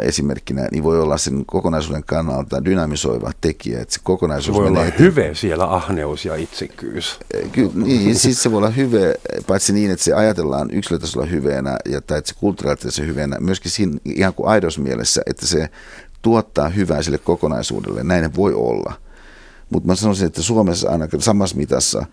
[0.00, 3.80] esimerkkinä, niin voi olla sen kokonaisuuden kannalta dynamisoiva tekijä.
[3.80, 7.18] Että se kokonaisuus se voi olla hyve siellä, ahneus ja itsekyys.
[7.52, 9.14] Kyllä, niin, siis se voi olla hyve,
[9.46, 13.98] paitsi niin, että se ajatellaan yksilötasolla hyveenä, ja, tai että se kulttuurisesti hyveenä, myöskin siinä
[14.04, 15.70] ihan kuin aidos mielessä, että se
[16.22, 18.04] tuottaa hyvää sille kokonaisuudelle.
[18.04, 18.92] Näin voi olla.
[19.70, 22.06] Mutta mä sanoisin, että Suomessa ainakin samassa mitassa,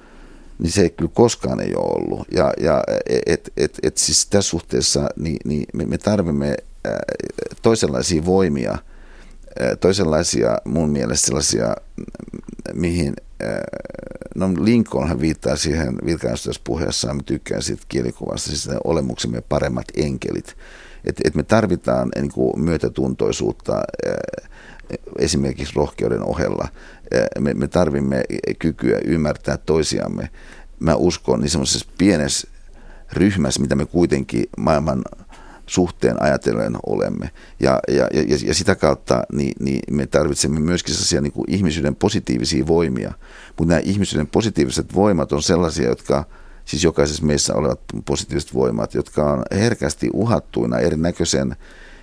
[0.59, 2.27] niin se ei kyllä koskaan ei ole ollut.
[2.31, 2.83] Ja, ja
[3.25, 6.55] et, et, et siis tässä suhteessa niin, niin me, me tarvitsemme
[7.61, 8.77] toisenlaisia voimia,
[9.79, 11.75] toisenlaisia mun mielestä sellaisia,
[12.73, 13.13] mihin,
[14.35, 20.57] no Lincolnhan viittaa siihen vilkaistuessa puheessaan, mä tykkään siitä kielikuvasta, siis olemuksemme paremmat enkelit.
[21.05, 23.81] Että et me tarvitaan niin kuin myötätuntoisuutta
[25.19, 26.67] esimerkiksi rohkeuden ohella.
[27.39, 28.23] Me, me tarvimme
[28.59, 30.29] kykyä ymmärtää toisiamme.
[30.79, 32.47] Mä uskon niin semmoisessa pienessä
[33.13, 35.01] ryhmässä, mitä me kuitenkin maailman
[35.71, 37.29] suhteen ajatellen olemme.
[37.59, 41.95] Ja, ja, ja, ja sitä kautta niin, niin me tarvitsemme myöskin sellaisia niin kuin ihmisyyden
[41.95, 43.13] positiivisia voimia.
[43.57, 46.25] Mutta nämä ihmisyyden positiiviset voimat on sellaisia, jotka,
[46.65, 51.55] siis jokaisessa meissä olevat positiiviset voimat, jotka on herkästi uhattuina erinäköisen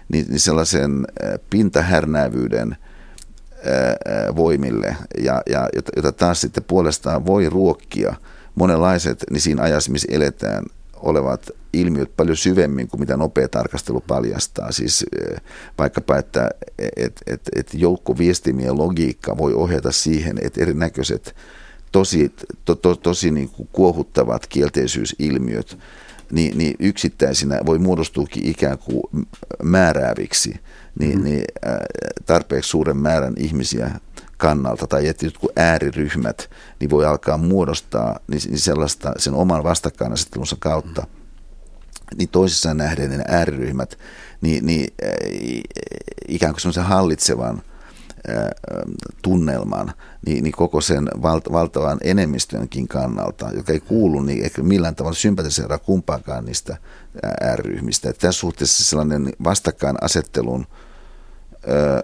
[0.09, 1.07] niin, niin sellaisen
[1.51, 2.77] pintahärnäävyyden
[4.37, 8.15] voimille, ja, ja, jota taas sitten puolestaan voi ruokkia
[8.55, 10.65] monenlaiset, niin siinä ajassa, missä eletään,
[10.97, 14.73] olevat ilmiöt paljon syvemmin kuin mitä nopea tarkastelu paljastaa.
[14.73, 15.07] Siis
[15.79, 16.51] vaikkapa, että
[16.97, 21.35] et, et, et joukkoviestimien logiikka voi ohjata siihen, että erinäköiset
[21.93, 22.33] tosi,
[22.65, 25.79] to, to, tosi niin kuin kuohuttavat kielteisyysilmiöt
[26.33, 29.03] niin, niin yksittäisinä voi muodostuukin ikään kuin
[29.63, 30.61] määrääviksi
[30.99, 31.25] niin, mm.
[31.25, 31.45] niin
[32.27, 33.91] tarpeeksi suuren määrän ihmisiä
[34.37, 36.51] kannalta tai että jotkut ääriryhmät
[36.81, 41.07] niin voi alkaa muodostaa niin, niin sellaista sen oman vastakkainasettelunsa kautta.
[42.17, 43.99] Niin toisissaan nähden ne ääriryhmät
[44.41, 44.89] niin, niin
[46.29, 47.63] ikään kuin semmoisen hallitsevan
[49.23, 49.93] tunnelman
[50.27, 55.15] niin, niin koko sen valt, valtavan enemmistönkin kannalta, joka ei kuulu niin ehkä millään tavalla
[55.15, 56.77] sympatiseeraa kumpaakaan niistä
[57.41, 58.11] ääryhmistä.
[58.11, 60.67] Että tässä suhteessa sellainen vastakkainasettelun
[61.69, 62.03] ö,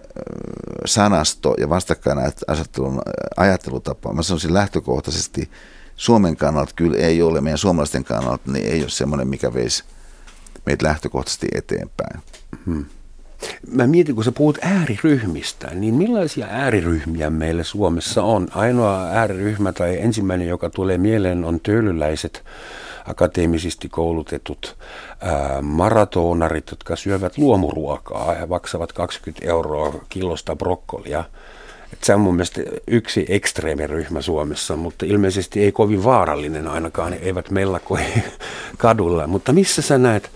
[0.85, 3.01] sanasto ja vastakkainasettelun
[3.37, 5.51] ajattelutapa, mä sanoisin lähtökohtaisesti
[5.95, 9.83] Suomen kannalta kyllä ei ole, meidän suomalaisten kannalta niin ei ole semmoinen, mikä veisi
[10.65, 12.19] meitä lähtökohtaisesti eteenpäin.
[12.65, 12.85] Hmm.
[13.71, 18.47] Mä mietin, kun sä puhut ääriryhmistä, niin millaisia ääriryhmiä meillä Suomessa on?
[18.55, 22.43] Ainoa ääriryhmä tai ensimmäinen, joka tulee mieleen, on töylyläiset
[23.05, 24.75] akateemisesti koulutetut
[25.21, 31.23] ää, maratonarit, jotka syövät luomuruokaa ja maksavat 20 euroa kilosta brokkolia.
[31.93, 37.51] Et se on mun mielestä yksi ekstreemiryhmä Suomessa, mutta ilmeisesti ei kovin vaarallinen ainakaan, eivät
[37.51, 37.99] mellakoi
[38.77, 39.27] kadulla.
[39.27, 40.31] Mutta missä sä näet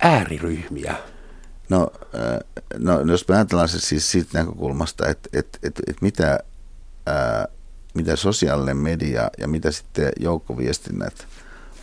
[0.00, 0.94] ääriryhmiä?
[1.68, 2.38] No, äh,
[2.78, 6.38] no jos me ajatellaan se siis siitä näkökulmasta, että, että, että, että mitä,
[7.06, 7.46] ää, äh,
[7.94, 11.26] mitä sosiaalinen media ja mitä sitten joukkoviestinnät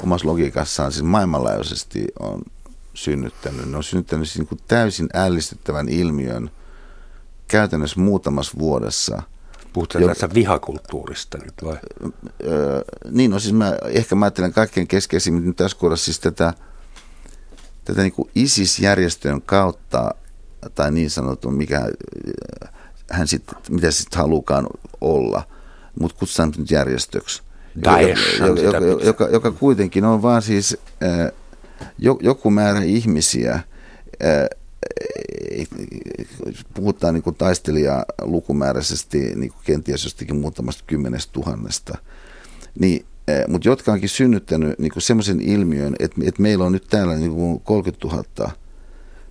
[0.04, 2.42] omassa logiikassaan siis maailmanlaajuisesti on
[2.94, 3.70] synnyttänyt.
[3.70, 6.52] Ne on synnyttänyt siis niin kuin täysin ällistyttävän ilmiön
[7.48, 9.22] käytännössä muutamassa vuodessa.
[9.74, 11.78] Puhutaan jo, tässä vihakulttuurista nyt vai?
[12.44, 16.54] Öö, niin, no siis mä, ehkä mä ajattelen kaikkein keskeisimmin nyt tässä kohdassa siis tätä–
[17.88, 20.12] tätä niin kuin ISIS-järjestön kautta,
[20.76, 21.90] tai niin sanottu, mikä
[23.12, 24.68] hän sit, mitä sitten halukaan
[25.02, 25.44] olla,
[26.00, 27.42] mutta kutsutaan nyt järjestöksi.
[27.84, 31.32] Daesh, joka, joka, joka, joka kuitenkin on vaan siis äh,
[32.22, 33.64] joku määrä ihmisiä, äh,
[36.74, 41.98] puhutaan niin taistelijaa lukumääräisesti niin kuin kenties jostakin muutamasta kymmenestä tuhannesta,
[42.80, 43.06] niin
[43.48, 47.60] mutta jotka onkin synnyttänyt niin semmoisen ilmiön, että, että meillä on nyt täällä niin kuin
[47.60, 48.52] 30 000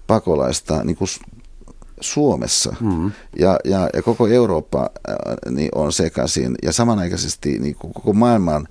[0.07, 1.09] pakolaista niin kuin
[2.01, 2.77] Suomessa.
[2.81, 3.13] Mm-hmm.
[3.39, 5.17] ja, ja, ja koko Eurooppa äh,
[5.51, 6.55] niin on sekaisin.
[6.63, 8.69] Ja samanaikaisesti niin kuin koko maailman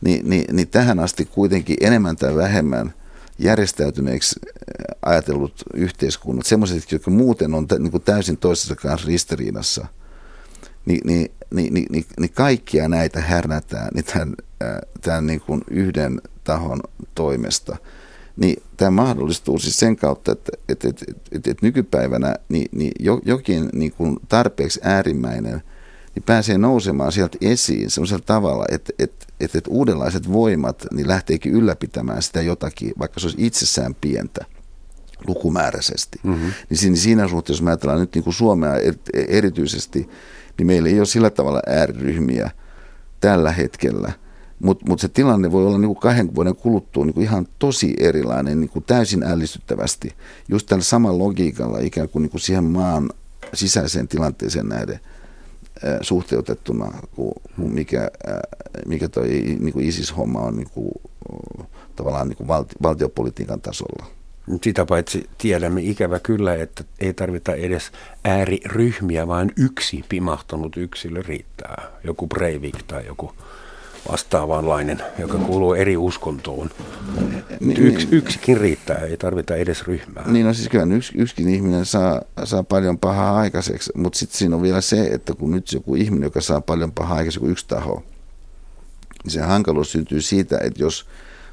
[0.00, 2.94] niin, niin, niin tähän asti kuitenkin enemmän tai vähemmän
[3.38, 9.86] järjestäytyneeksi äh, ajatellut yhteiskunnat, semmoiset, jotka muuten on niin kuin täysin toisessa kanssa ristiriidassa–
[10.86, 14.34] niin, niin, niin, niin, niin, niin kaikkia näitä härnätään niin tämän,
[15.00, 16.80] tämän niin kuin yhden tahon
[17.14, 17.76] toimesta.
[18.36, 22.92] Niin tämä mahdollistuu siis sen kautta, että, että, että, että, että nykypäivänä niin, niin
[23.24, 25.62] jokin niin kuin tarpeeksi äärimmäinen
[26.14, 31.52] niin pääsee nousemaan sieltä esiin sellaisella tavalla, että, että, että, että uudenlaiset voimat niin lähteekin
[31.52, 34.44] ylläpitämään sitä jotakin, vaikka se olisi itsessään pientä
[35.26, 36.20] lukumääräisesti.
[36.22, 36.52] Mm-hmm.
[36.70, 38.72] Niin siinä, siinä suhteessa, jos me ajatellaan nyt niin kuin Suomea
[39.14, 40.08] erityisesti,
[40.60, 42.50] niin meillä ei ole sillä tavalla ääriryhmiä
[43.20, 44.12] tällä hetkellä.
[44.62, 48.80] Mutta mut se tilanne voi olla niinku kahden vuoden kuluttua niinku ihan tosi erilainen, niinku
[48.80, 50.14] täysin ällistyttävästi.
[50.48, 53.10] Just tällä samalla logiikalla ikään kuin niinku siihen maan
[53.54, 55.00] sisäiseen tilanteeseen nähden
[55.84, 58.10] äh, suhteutettuna, kuin, mikä,
[58.86, 59.28] mikä toi
[59.60, 60.92] niinku ISIS-homma on niinku,
[61.96, 64.19] tavallaan niinku valti, valtiopolitiikan tasolla.
[64.64, 67.92] Sitä paitsi tiedämme ikävä kyllä, että ei tarvita edes
[68.24, 71.90] ääriryhmiä, vaan yksi pimahtanut yksilö riittää.
[72.04, 73.32] Joku Breivik tai joku
[74.10, 76.70] vastaavanlainen, joka kuuluu eri uskontoon.
[77.60, 78.14] Niin, Yks, niin.
[78.14, 80.24] yksikin riittää, ei tarvita edes ryhmää.
[80.26, 84.56] Niin no siis kyllä yks, yksikin ihminen saa, saa paljon pahaa aikaiseksi, mutta sitten siinä
[84.56, 87.68] on vielä se, että kun nyt joku ihminen, joka saa paljon pahaa aikaiseksi kuin yksi
[87.68, 88.02] taho,
[89.24, 91.06] niin se hankaluus syntyy siitä, että jos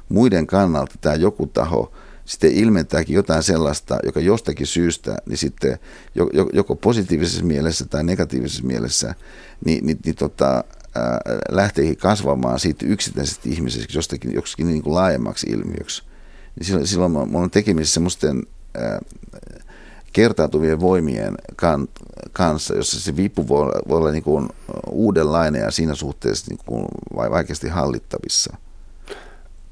[0.08, 1.92] muiden kannalta tämä joku taho–
[2.28, 5.78] sitten ilmentääkin jotain sellaista, joka jostakin syystä, niin sitten
[6.52, 9.14] joko positiivisessa mielessä tai negatiivisessa mielessä,
[9.64, 10.64] niin, niin, niin tota,
[10.94, 16.02] ää, lähteekin kasvamaan siitä yksittäisestä ihmisestä jostakin joksikin niin kuin laajemmaksi ilmiöksi.
[16.56, 18.42] Niin silloin, silloin mulla on tekemisissä semmoisten
[20.12, 21.88] kertautuvien voimien kan,
[22.32, 24.48] kanssa, jossa se vipu voi, voi olla niin kuin
[24.90, 28.56] uudenlainen ja siinä suhteessa niin kuin vaikeasti hallittavissa.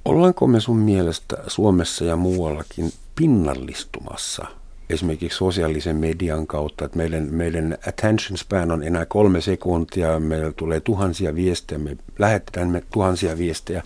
[0.07, 4.47] Ollaanko me sun mielestä Suomessa ja muuallakin pinnallistumassa
[4.91, 10.81] esimerkiksi sosiaalisen median kautta, että meidän, meidän attention span on enää kolme sekuntia, meillä tulee
[10.81, 13.83] tuhansia viestejä, me lähetetään me tuhansia viestejä.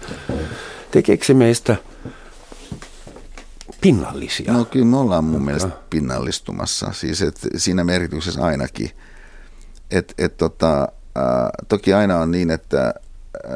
[0.91, 1.77] Tekeekö se meistä
[3.81, 4.53] pinnallisia?
[4.53, 8.91] No kyllä me ollaan mun mielestä pinnallistumassa, siis et siinä merkityksessä ainakin.
[9.91, 11.25] Et, et tota, äh,
[11.69, 13.53] toki aina on niin, että äh,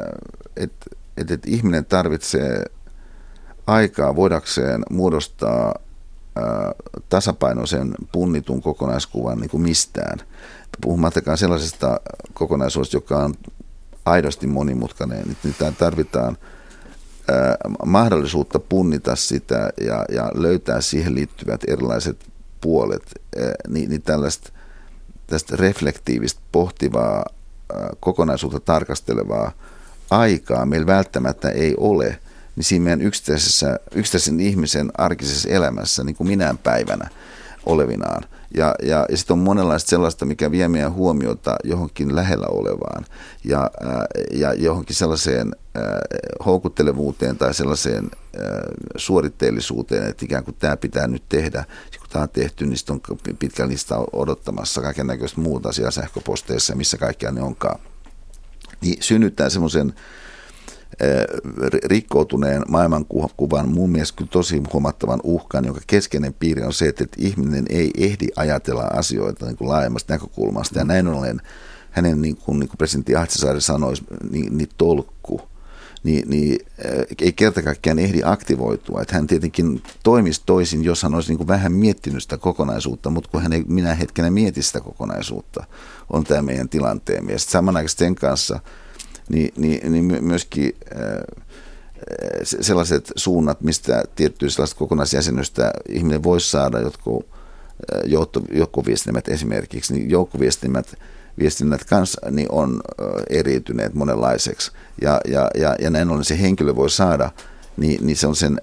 [0.55, 0.71] et,
[1.17, 2.65] et, et ihminen tarvitsee
[3.67, 5.75] aikaa voidakseen muodostaa
[7.09, 10.19] tasapainoisen punnitun kokonaiskuvan niin kuin mistään.
[10.81, 11.99] Puhumattakaan sellaisesta
[12.33, 13.33] kokonaisuudesta, joka on
[14.05, 15.35] aidosti monimutkainen.
[15.43, 16.37] Nyt tarvitaan
[17.31, 22.25] ää, mahdollisuutta punnita sitä ja, ja löytää siihen liittyvät erilaiset
[22.61, 23.03] puolet,
[23.37, 24.51] ää, niin, niin tällaista
[25.27, 27.25] tästä reflektiivistä, pohtivaa,
[27.73, 29.51] ää, kokonaisuutta tarkastelevaa
[30.09, 32.19] aikaa meillä välttämättä ei ole–
[32.55, 37.09] niin siinä meidän yksittäisessä, yksittäisen ihmisen arkisessa elämässä niin kuin minään päivänä
[37.65, 38.23] olevinaan.
[38.57, 43.05] Ja, ja, ja sitten on monenlaista sellaista, mikä vie meidän huomiota johonkin lähellä olevaan
[43.43, 45.83] ja, ää, ja johonkin sellaiseen ää,
[46.45, 48.43] houkuttelevuuteen tai sellaiseen ää,
[48.97, 51.57] suoritteellisuuteen, että ikään kuin tämä pitää nyt tehdä.
[51.93, 55.91] Ja kun tämä on tehty, niin sitten on pitkä lista odottamassa kaiken näköistä muuta asiaa
[55.91, 57.79] sähköposteissa, missä kaikkia ne onkaan.
[58.81, 59.93] Niin synnyttää semmoisen
[61.85, 63.69] rikkoutuneen maailmankuvan.
[63.69, 68.27] Mun mielestä kyllä tosi huomattavan uhkan, jonka keskeinen piiri on se, että ihminen ei ehdi
[68.35, 70.79] ajatella asioita niin kuin laajemmasta näkökulmasta.
[70.79, 71.41] Ja näin ollen
[71.91, 73.93] hänen, niin kuin, niin kuin presidentti Ahtisaari sanoi,
[74.31, 75.41] niin, niin tolkku,
[76.05, 76.65] niin, niin
[77.21, 79.01] ei kerta kaikkiaan ehdi aktivoitua.
[79.01, 83.29] Että hän tietenkin toimisi toisin, jos hän olisi niin kuin vähän miettinyt sitä kokonaisuutta, mutta
[83.31, 85.63] kun hän ei minä hetkenä mieti sitä kokonaisuutta,
[86.09, 87.31] on tämä meidän tilanteemme.
[87.31, 88.59] Ja samanaikaisesti sen kanssa–
[89.29, 91.23] niin, niin, niin myöskin äh,
[92.43, 97.25] sellaiset suunnat, mistä tiettyä sellaista kokonaisjäsennystä ihminen voisi saada, jotkut
[98.51, 100.95] joukkoviestinnät esimerkiksi, niin joukkoviestinnät
[101.39, 102.81] viestinnät kanssa niin on
[103.29, 104.71] eriytyneet monenlaiseksi.
[105.01, 107.31] Ja, ja, ja, ja näin ollen se henkilö voi saada,
[107.77, 108.57] niin, niin se on sen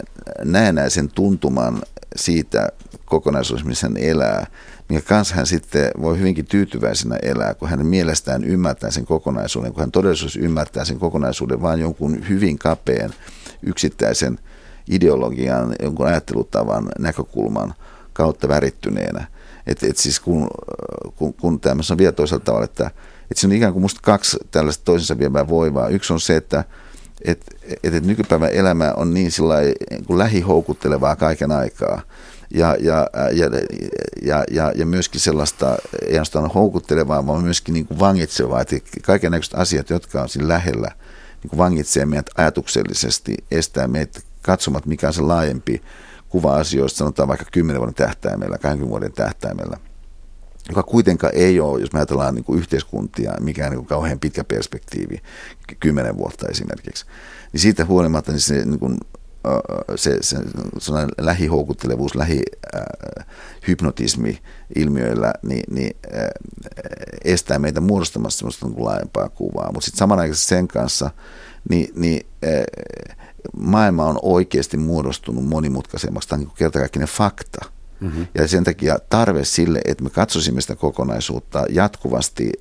[0.44, 1.82] näennäisen tuntuman
[2.16, 2.68] siitä
[3.04, 4.46] kokonaisuus, missä hän elää,
[4.88, 9.80] minkä kanssa hän sitten voi hyvinkin tyytyväisenä elää, kun hän mielestään ymmärtää sen kokonaisuuden, kun
[9.80, 13.11] hän todellisuus ymmärtää sen kokonaisuuden vain jonkun hyvin kapeen
[13.62, 14.38] yksittäisen
[14.88, 17.74] ideologian, jonkun ajattelutavan, näkökulman
[18.12, 19.26] kautta värittyneenä.
[19.66, 20.48] Et, et siis kun,
[21.16, 22.87] kun, kun tämmöisessä on vielä toisella tavalla, että,
[23.31, 25.88] että siinä on ikään kuin musta kaksi tällaista toisensa vievää voivaa.
[25.88, 26.64] Yksi on se, että
[27.25, 27.44] et,
[27.83, 32.03] et, et nykypäivän elämä on niin sillä niin lähihoukuttelevaa kaiken aikaa–
[32.55, 33.46] ja, ja, ja,
[34.22, 39.33] ja, ja, ja myöskin sellaista, ei ainoastaan houkuttelevaa, vaan myöskin niin kuin vangitsevaa, että kaiken
[39.55, 40.88] asiat, jotka on siinä lähellä,
[41.42, 45.83] niin kuin vangitsee meidät ajatuksellisesti, estää meitä katsomat, mikä on se laajempi
[46.33, 49.77] kuva asioista, sanotaan vaikka 10 vuoden tähtäimellä, 20 vuoden tähtäimellä,
[50.68, 54.45] joka kuitenkaan ei ole, jos me ajatellaan niin kuin yhteiskuntia, mikään niin kuin kauhean pitkä
[54.45, 55.23] perspektiivi,
[55.81, 57.07] 10 vuotta esimerkiksi,
[57.53, 58.99] niin siitä huolimatta niin se niin kuin
[59.97, 60.37] se, se
[61.18, 64.38] lähihoukuttelevuus, lähihypnotismi
[64.77, 65.97] ilmiöillä niin, niin
[67.25, 69.73] estää meitä muodostamasta sellaista niin laajempaa kuvaa.
[69.73, 71.11] Mutta sitten samanaikaisesti sen kanssa
[71.71, 72.27] niin, niin
[73.57, 76.28] maailma on oikeasti muodostunut monimutkaisemmaksi.
[76.28, 77.61] Tämä on niin kertakaikkinen fakta.
[78.00, 78.26] Mm-hmm.
[78.35, 82.52] Ja sen takia tarve sille, että me katsoisimme sitä kokonaisuutta jatkuvasti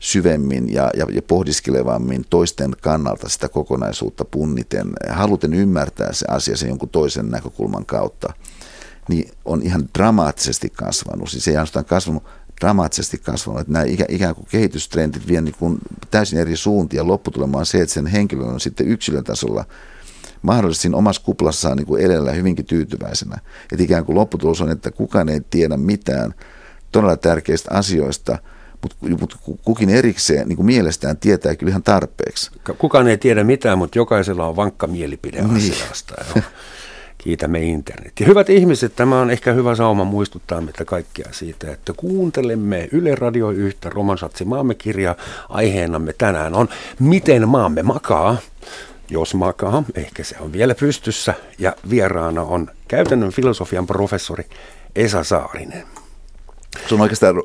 [0.00, 6.68] syvemmin ja, ja, ja pohdiskelevammin toisten kannalta sitä kokonaisuutta punniten, haluten ymmärtää se asia sen
[6.68, 8.32] jonkun toisen näkökulman kautta,
[9.08, 11.30] niin on ihan dramaattisesti kasvanut.
[11.30, 12.24] Siis ei ainoastaan kasvanut,
[12.60, 15.78] dramaattisesti kasvanut, että nämä ikään kuin kehitystrendit vie niin kuin
[16.10, 17.06] täysin eri suuntia.
[17.06, 19.64] Lopputulema on se, että sen henkilön on sitten yksilötasolla
[20.42, 23.38] mahdollisesti siinä omassa kuplassaan niin kuin edellä hyvinkin tyytyväisenä.
[23.72, 26.34] Että ikään kuin lopputulos on, että kukaan ei tiedä mitään
[26.92, 28.38] todella tärkeistä asioista–
[28.82, 32.50] mutta mut kukin erikseen niin kuin mielestään tietää kyllä ihan tarpeeksi.
[32.78, 35.56] Kukaan ei tiedä mitään, mutta jokaisella on vankka mielipide niin.
[35.56, 36.14] asiasta.
[37.26, 38.26] Kiitämme internetia.
[38.26, 43.50] Hyvät ihmiset, tämä on ehkä hyvä sauma muistuttaa meitä kaikkia siitä, että kuuntelemme Yle Radio
[43.50, 45.16] yhtä Romansatsi maamme kirja.
[45.48, 46.68] Aiheenamme tänään on
[46.98, 48.36] Miten maamme makaa.
[49.10, 51.34] Jos makaa, ehkä se on vielä pystyssä.
[51.58, 54.44] Ja vieraana on käytännön filosofian professori
[54.96, 55.84] Esa Saarinen.
[56.88, 57.42] Se on oikeastaan,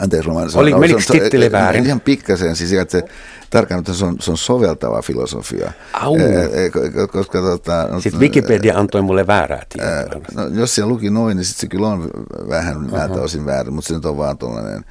[0.00, 1.86] anteeksi Roman, Oli, menikö titteli väärin?
[1.86, 3.04] Ihan pikkasen, siis että se
[3.50, 5.72] tarkkaan, että se on, se on soveltava filosofia.
[5.92, 6.16] Au.
[6.16, 6.70] E,
[7.12, 10.22] koska, tota, no, sitten Wikipedia antoi mulle väärää tietoa.
[10.34, 12.10] No, jos siellä luki noin, niin sitten se kyllä on
[12.48, 12.98] vähän uh-huh.
[12.98, 14.84] näiltä osin väärin, mutta se nyt on vaan tuollainen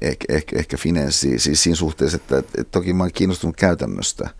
[0.00, 4.30] ehkä, ehkä, ehkä finenssi, siis siinä suhteessa, että, että toki mä oon kiinnostunut käytännöstä.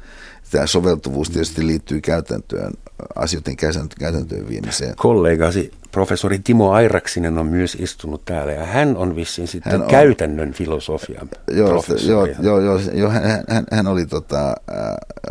[0.50, 2.72] Tämä soveltuvuus tietysti liittyy käytäntöön,
[3.16, 3.56] asioiden
[3.98, 4.96] käytäntöön viemiseen.
[4.96, 9.88] Kollegasi professori Timo Airaksinen on myös istunut täällä ja hän on vissiin sitten hän on,
[9.88, 12.34] käytännön filosofian joo, professori.
[12.42, 14.54] Joo, joo, joo, hän, hän, hän, oli, tota, äh,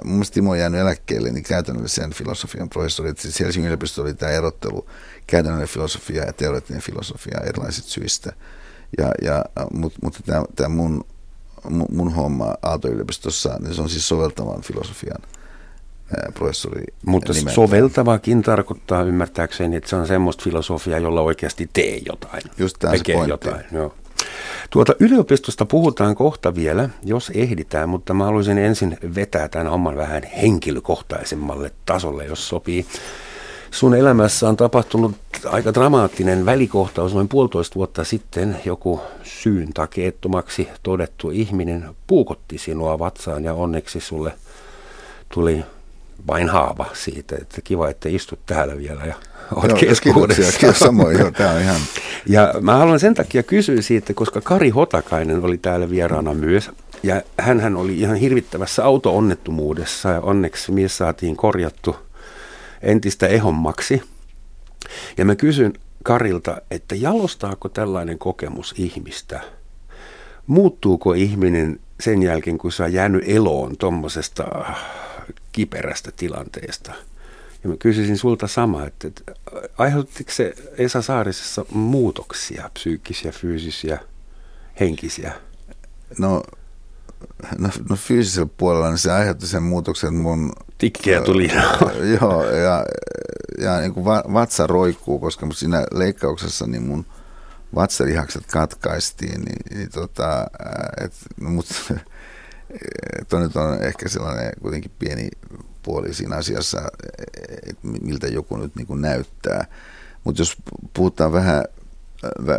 [0.04, 3.14] mun mielestä Timo on jäänyt eläkkeelle, niin käytännöllisen filosofian professori.
[3.18, 4.90] Siis Helsingin yliopistossa oli tämä erottelu
[5.28, 8.34] käytännöllinen filosofia ja teoreettinen filosofia erilaisista syistä.
[8.98, 10.18] Ja, ja, mutta mut
[10.56, 11.06] tämä mun,
[11.90, 15.22] mun, homma Aalto-yliopistossa, niin se on siis soveltavan filosofian
[16.34, 16.84] professori.
[17.06, 17.56] Mutta nimeltä.
[17.56, 22.44] soveltavakin tarkoittaa ymmärtääkseni, että se on semmoista filosofiaa, jolla oikeasti tee jotain.
[22.58, 23.96] Just tämä Tekee se jotain, joo.
[24.70, 30.24] Tuota yliopistosta puhutaan kohta vielä, jos ehditään, mutta mä haluaisin ensin vetää tämän oman vähän
[30.24, 32.86] henkilökohtaisemmalle tasolle, jos sopii.
[33.72, 35.16] Sun elämässä on tapahtunut
[35.46, 38.58] aika dramaattinen välikohtaus noin puolitoista vuotta sitten.
[38.66, 44.34] Joku syyn takeettomaksi todettu ihminen puukotti sinua vatsaan ja onneksi sulle
[45.34, 45.64] tuli
[46.28, 49.16] vain haava siitä, että kiva, että istut täällä vielä ja
[49.56, 50.42] olet joo, keskuudessa.
[50.42, 51.82] Kiitoksia, samoin, joo, tämä on ihan...
[52.26, 56.72] Ja mä haluan sen takia kysyä siitä, koska Kari Hotakainen oli täällä vieraana myös,
[57.04, 61.96] ja hän oli ihan hirvittävässä auto-onnettomuudessa, ja onneksi mies saatiin korjattu
[62.82, 64.02] entistä ehommaksi.
[65.18, 65.74] Ja mä kysyn
[66.04, 69.42] Karilta, että jalostaako tällainen kokemus ihmistä?
[70.48, 74.46] Muuttuuko ihminen sen jälkeen, kun sä jäänyt eloon tuommoisesta
[75.52, 76.94] kiperästä tilanteesta.
[77.64, 79.24] Ja mä kysyisin sulta sama, että, että
[79.78, 84.00] aiheuttiko se Esa Saarisessa muutoksia, psyykkisiä, fyysisiä,
[84.80, 85.34] henkisiä?
[86.18, 86.44] No,
[87.58, 90.54] no, no fyysisellä puolella niin se aiheutti sen muutoksen mun...
[90.80, 91.52] Tikkiä tuli.
[92.22, 92.86] Joo, ja,
[93.62, 97.06] ja niin kuin vatsa roikkuu, koska siinä leikkauksessa niin mun
[97.76, 100.48] vatsalihakset katkaistiin, niin, niin tota,
[101.04, 101.66] et, no, mut,
[103.30, 105.30] Tuo nyt on ehkä sellainen kuitenkin pieni
[105.84, 106.82] puoli siinä asiassa,
[107.66, 109.66] että miltä joku nyt niin kuin näyttää.
[110.24, 110.58] Mutta jos
[110.94, 111.64] puhutaan vähän,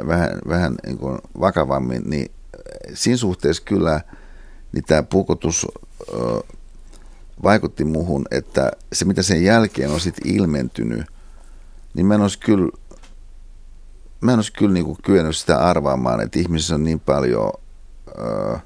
[0.07, 2.31] vähän, vähän niin kuin vakavammin, niin
[2.95, 4.01] siinä suhteessa kyllä
[4.73, 5.67] niin tämä puukotus
[7.43, 11.07] vaikutti muuhun, että se mitä sen jälkeen on sitten ilmentynyt,
[11.95, 12.69] niin mä en olisi kyllä,
[14.21, 17.53] mä en olisi kyllä niin kuin kyennyt sitä arvaamaan, että ihmisissä on niin paljon...
[18.19, 18.57] Öö,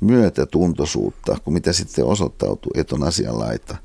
[0.00, 3.76] myötätuntoisuutta, kuin mitä sitten osoittautui, että on asianlaita.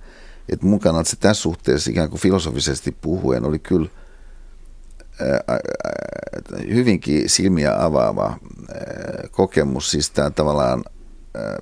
[0.50, 3.90] Et mun kannalta se tässä suhteessa ikään kuin filosofisesti puhuen oli kyllä
[6.74, 8.38] hyvinkin silmiä avaava
[9.32, 9.92] kokemus.
[9.92, 10.84] Siis tämä tavallaan,
[11.36, 11.58] ää,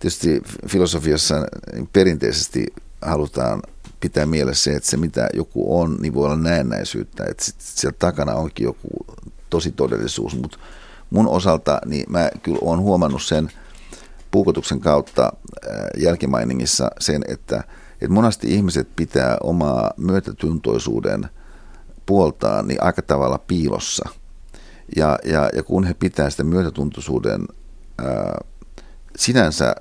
[0.00, 1.46] tietysti filosofiassa
[1.92, 2.66] perinteisesti
[3.02, 3.62] halutaan
[4.00, 7.96] pitää mielessä se, että se mitä joku on, niin voi olla näennäisyyttä, että sit siellä
[7.98, 8.88] takana onkin joku
[9.50, 10.58] tosi todellisuus, mutta
[11.10, 13.50] mun osalta niin mä kyllä olen huomannut sen
[14.30, 15.32] puukotuksen kautta
[15.66, 21.28] äh, jälkimainingissa sen, että, että monesti ihmiset pitää omaa myötätuntoisuuden
[22.06, 24.08] puoltaan niin aika tavalla piilossa.
[24.96, 27.48] Ja, ja, ja kun he pitää sitä myötätuntoisuuden
[27.98, 28.49] ää, äh,
[29.20, 29.74] sinänsä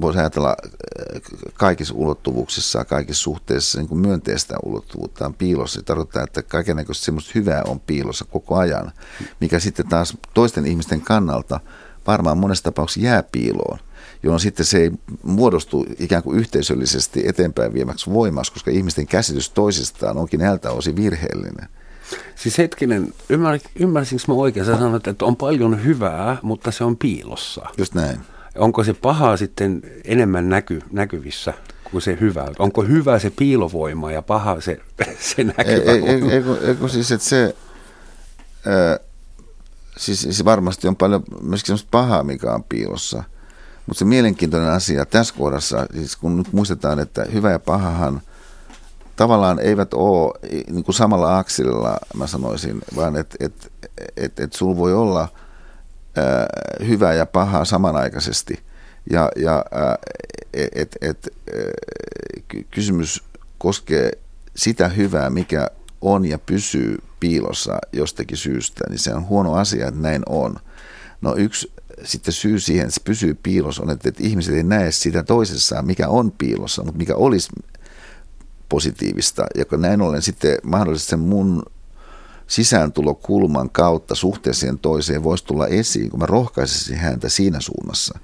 [0.00, 1.22] voisi ajatella äh,
[1.54, 5.80] kaikissa ulottuvuuksissa, kaikissa suhteissa niin kuin myönteistä ulottuvuutta on piilossa.
[5.80, 8.92] Se tarkoittaa, että kaikenlaista semmoista hyvää on piilossa koko ajan,
[9.40, 11.60] mikä sitten taas toisten ihmisten kannalta
[12.06, 13.78] varmaan monessa tapauksessa jää piiloon
[14.22, 14.92] jolloin sitten se ei
[15.22, 21.68] muodostu ikään kuin yhteisöllisesti eteenpäin viemäksi voimaksi, koska ihmisten käsitys toisistaan onkin näiltä osin virheellinen.
[22.34, 24.66] Siis hetkinen, ymmär, ymmärsinkö mä oikein?
[24.66, 27.66] Sä sanoit, että on paljon hyvää, mutta se on piilossa.
[27.78, 28.20] Just näin.
[28.58, 31.54] Onko se paha sitten enemmän näky, näkyvissä
[31.90, 32.46] kuin se hyvä?
[32.58, 34.80] Onko hyvä se piilovoima ja paha se,
[35.34, 36.42] se näkyvä ei, ei, ei,
[36.82, 37.56] ei, siis, että se,
[38.66, 38.98] ää,
[39.96, 43.24] siis, siis varmasti on paljon myöskin sellaista pahaa, mikä on piilossa.
[43.86, 48.20] Mutta se mielenkiintoinen asia tässä kohdassa, siis kun nyt muistetaan, että hyvä ja pahahan
[49.16, 50.32] tavallaan eivät ole
[50.70, 53.72] niin kuin samalla akselilla, mä sanoisin, vaan että et,
[54.16, 55.28] et, et sulla voi olla
[56.16, 56.46] ää,
[56.86, 58.62] hyvä ja paha samanaikaisesti.
[59.10, 59.98] Ja, ja ää,
[60.52, 61.62] et, et, ää,
[62.70, 63.24] kysymys
[63.58, 64.10] koskee
[64.56, 65.66] sitä hyvää, mikä
[66.00, 70.56] on ja pysyy piilossa jostakin syystä, niin se on huono asia, että näin on.
[71.20, 71.72] No yksi
[72.04, 75.86] sitten syy siihen, että se pysyy piilossa, on, että, että ihmiset ei näe sitä toisessaan,
[75.86, 77.48] mikä on piilossa, mutta mikä olisi
[78.68, 81.62] positiivista, joka näin ollen sitten mahdollisesti sen mun
[82.46, 88.18] sisääntulokulman kautta suhteeseen toiseen voisi tulla esiin, kun mä rohkaisisin häntä siinä suunnassa,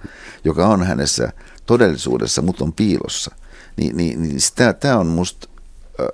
[0.45, 1.33] joka on hänessä
[1.67, 3.35] todellisuudessa, mutta on piilossa.
[3.77, 4.39] Niin, niin, niin
[4.81, 5.49] tämä on musta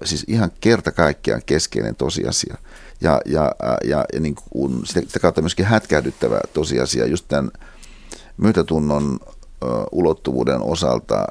[0.04, 2.56] siis ihan kerta kaikkiaan keskeinen tosiasia.
[3.00, 3.52] Ja, ja,
[3.84, 7.50] ja, ja niin kuin sitä kautta myöskin hätkähdyttävä tosiasia just tämän
[8.36, 9.18] myötätunnon
[9.92, 11.26] ulottuvuuden osalta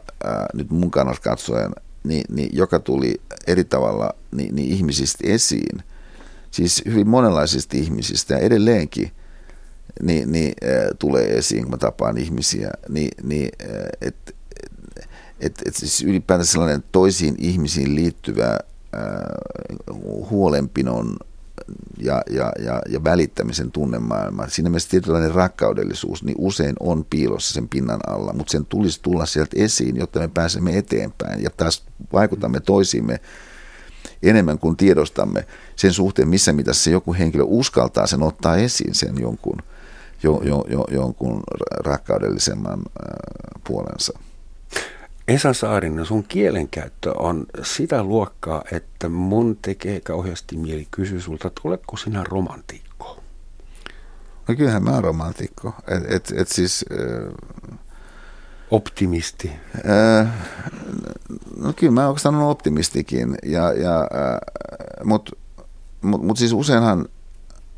[0.54, 1.72] nyt mun kannalta katsoen,
[2.04, 5.84] niin, niin, joka tuli eri tavalla niin, niin ihmisistä esiin,
[6.56, 9.12] siis hyvin monenlaisista ihmisistä ja edelleenkin
[10.01, 13.49] niin, niin, äh, tulee esiin, kun mä tapaan ihmisiä, niin, niin
[14.01, 14.32] että
[15.39, 18.60] et, et siis ylipäätään sellainen toisiin ihmisiin liittyvä äh,
[20.30, 21.18] huolenpinon
[21.97, 24.47] ja, ja, ja, ja välittämisen tunnemaailma.
[24.47, 29.26] Siinä mielessä tietynlainen rakkaudellisuus niin usein on piilossa sen pinnan alla, mutta sen tulisi tulla
[29.26, 33.20] sieltä esiin, jotta me pääsemme eteenpäin ja taas vaikutamme toisiimme
[34.24, 39.57] enemmän kuin tiedostamme sen suhteen, missä mitassa joku henkilö uskaltaa sen ottaa esiin sen jonkun,
[40.24, 41.43] jo, jo, jo, jonkun
[41.86, 44.20] rakkaudellisemman äh, puolensa.
[45.28, 51.61] Esa Saarinen, sun kielenkäyttö on sitä luokkaa, että mun tekee kauheasti mieli kysyä sulta, että
[51.63, 53.24] oletko sinä romantikko?
[54.47, 55.74] No kyllähän mä oon romantikko.
[55.88, 57.34] Et, et, et siis, äh,
[58.72, 59.51] Optimisti.
[59.89, 60.28] Äh,
[61.57, 64.39] no kyllä mä oikeastaan olen optimistikin, ja, ja, äh,
[65.03, 65.32] mutta
[66.01, 67.05] mut, mut siis useinhan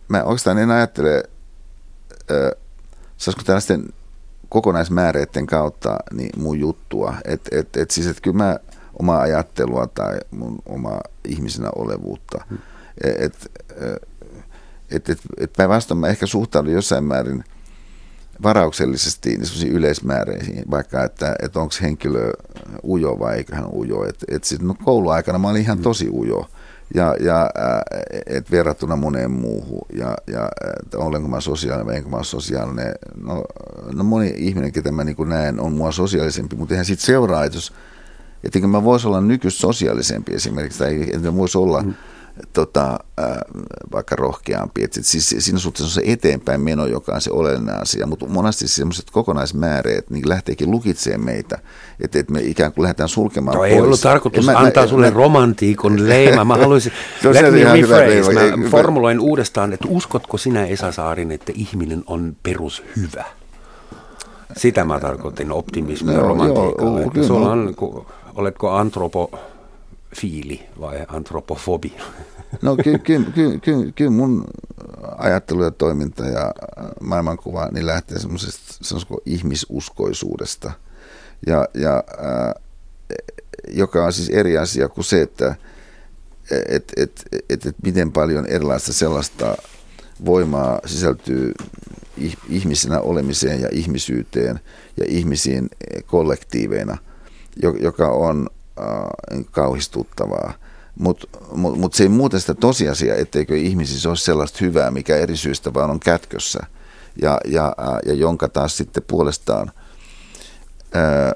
[0.08, 1.24] mä oikeastaan en ajattele,
[2.32, 2.64] äh,
[3.18, 3.94] saisiko tällaisten
[4.50, 7.16] kokonaismääreiden kautta niin mun juttua.
[7.26, 8.58] Että et, et siis, että kyllä mä
[9.00, 12.46] omaa ajattelua tai mun omaa ihmisenä olevuutta.
[12.50, 12.58] Hmm.
[13.04, 13.46] Että
[14.90, 17.44] et, et, et päinvastoin mä ehkä suhtaudun jossain määrin
[18.44, 22.32] varauksellisesti niin yleismääreisiin, vaikka että, että onko henkilö
[22.84, 24.06] ujo vai eikö hän ujo.
[24.06, 25.84] Et, et sit, no kouluaikana mä olin ihan hmm.
[25.84, 26.50] tosi ujo
[26.96, 27.50] ja, ja
[28.26, 29.86] et verrattuna moneen muuhun.
[29.94, 30.50] Ja, ja
[30.96, 32.92] olenko mä sosiaalinen vai enkö mä sosiaalinen.
[33.24, 33.44] No,
[33.94, 37.58] no moni ihminen, ketä mä niin näen, on mua sosiaalisempi, mutta eihän siitä seuraa, että
[37.58, 37.74] jos,
[38.44, 41.94] että mä voisi olla nykyistä sosiaalisempi esimerkiksi, tai että voisi olla mm
[42.54, 43.38] tota, äh,
[43.92, 44.84] vaikka rohkeampi.
[44.84, 48.68] Et, siis siinä suhteessa on se eteenpäin meno, joka on se oleellinen asia, mutta monesti
[48.68, 51.60] sellaiset kokonaismääreet niin lähteekin lukitsemaan meitä,
[52.00, 53.74] että et me ikään kuin lähdetään sulkemaan no, pois.
[53.74, 56.46] ei ollut tarkoitus mä, antaa mä, sulle mä, romantiikon leima.
[56.46, 56.92] Mä haluaisin,
[57.24, 62.04] no, let me rephrase, mä ei, formuloin uudestaan, että uskotko sinä Esa Saarin, että ihminen
[62.08, 63.26] on perushyvä?
[64.58, 67.00] Sitä mä tarkoitin optimismi no, romantiikalla.
[67.00, 67.76] Joo, kyllä, sulla on,
[68.36, 69.40] oletko antropo
[70.16, 71.98] fiili vai antropofobi?
[72.62, 74.46] No kyllä ky, ky, ky, ky, mun
[75.18, 76.54] ajattelu ja toiminta ja
[77.02, 80.72] maailmankuva niin lähtee semmoisesta ihmisuskoisuudesta,
[81.48, 82.54] ja, ja, ää,
[83.68, 85.56] joka on siis eri asia kuin se, että
[86.52, 89.58] et, et, et, et miten paljon erilaista sellaista
[90.26, 91.54] voimaa sisältyy
[92.50, 94.60] ihmisenä olemiseen ja ihmisyyteen
[94.98, 95.70] ja ihmisiin
[96.06, 96.98] kollektiiveina,
[97.82, 98.50] joka on
[98.80, 100.54] äh, kauhistuttavaa.
[101.00, 105.38] Mutta mut, mut se ei muuta sitä tosiasiaa, etteikö ihmisissä ole sellaista hyvää, mikä eri
[105.38, 106.60] syistä vaan on kätkössä.
[107.22, 109.72] Ja, ja, äh, ja jonka taas sitten puolestaan
[110.94, 111.34] ää, äh,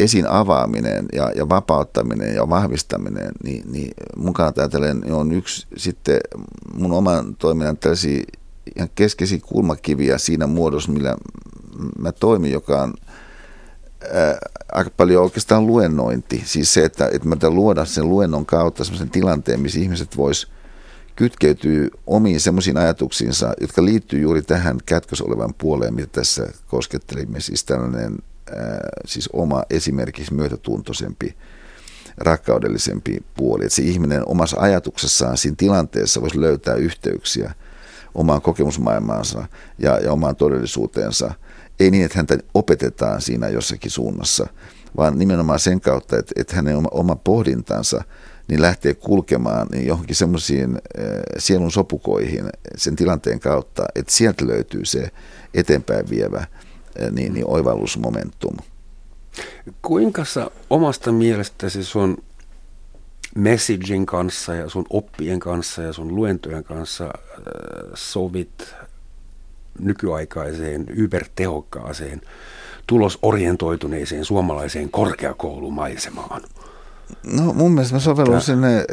[0.00, 3.94] esiin avaaminen ja, ja vapauttaminen ja vahvistaminen, niin, niin
[4.32, 6.20] kannalta ajatellen on yksi sitten
[6.74, 8.24] mun oman toiminnan tällaisia
[8.76, 11.16] ihan keskeisiä kulmakiviä siinä muodossa, millä
[11.98, 12.94] mä toimin, joka on
[14.12, 14.38] ää,
[14.72, 16.42] aika paljon oikeastaan luennointi.
[16.44, 20.48] Siis se, että, että me luoda sen luennon kautta sellaisen tilanteen, missä ihmiset vois
[21.16, 27.40] kytkeytyy omiin semmoisiin ajatuksiinsa, jotka liittyy juuri tähän kätkös olevan puoleen, mitä tässä koskettelimme.
[27.40, 28.18] Siis tällainen
[28.56, 31.36] ää, siis oma esimerkiksi myötätuntoisempi,
[32.16, 33.64] rakkaudellisempi puoli.
[33.64, 37.54] Että se ihminen omassa ajatuksessaan siinä tilanteessa voisi löytää yhteyksiä
[38.14, 39.46] omaan kokemusmaailmaansa
[39.78, 41.34] ja, ja omaan todellisuuteensa–
[41.80, 44.46] ei niin, että häntä opetetaan siinä jossakin suunnassa,
[44.96, 48.04] vaan nimenomaan sen kautta, että, että hänen oma, oma pohdintansa
[48.48, 51.04] niin lähtee kulkemaan niin johonkin semmoisiin äh,
[51.38, 52.44] sielun sopukoihin
[52.76, 55.10] sen tilanteen kautta, että sieltä löytyy se
[55.54, 56.46] eteenpäin vievä äh,
[57.10, 58.56] niin, niin oivallusmomentum.
[59.82, 62.24] Kuinka sä omasta mielestäsi sun
[63.34, 67.12] messaging kanssa ja sun oppien kanssa ja sun luentojen kanssa äh,
[67.94, 68.74] sovit
[69.78, 72.20] nykyaikaiseen, ybertehokkaaseen,
[72.86, 76.42] tulosorientoituneeseen suomalaiseen korkeakoulumaisemaan?
[77.24, 78.84] No mun mielestä mä sovellun sinne,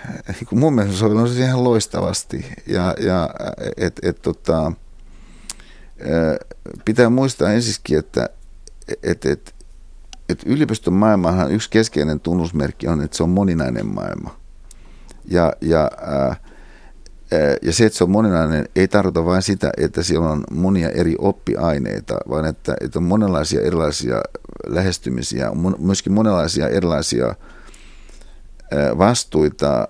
[0.50, 2.46] mun mielestä mä sovellun siihen ihan loistavasti.
[2.66, 3.30] Ja, ja
[3.76, 4.72] et, et, tota,
[6.84, 8.28] pitää muistaa ensiksikin, että
[9.02, 9.54] et, et,
[10.28, 14.36] et yliopiston maailmahan yksi keskeinen tunnusmerkki on, että se on moninainen maailma.
[15.24, 16.36] Ja, ja, ää,
[17.62, 21.14] ja se, että se on moninainen, ei tarkoita vain sitä, että siellä on monia eri
[21.18, 24.22] oppiaineita, vaan että, että on monenlaisia erilaisia
[24.66, 27.34] lähestymisiä, myöskin monenlaisia erilaisia
[28.98, 29.88] vastuita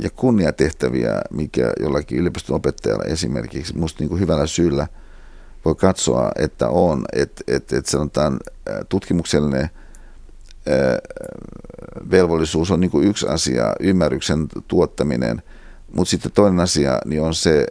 [0.00, 4.86] ja kunniatehtäviä, mikä jollakin yliopiston opettajalla esimerkiksi musta niin kuin hyvällä syyllä
[5.64, 8.40] voi katsoa, että on, että, että, että sanotaan
[8.88, 9.70] tutkimuksellinen
[12.10, 15.42] velvollisuus on niin kuin yksi asia, ymmärryksen tuottaminen,
[15.96, 17.66] mutta sitten toinen asia niin on se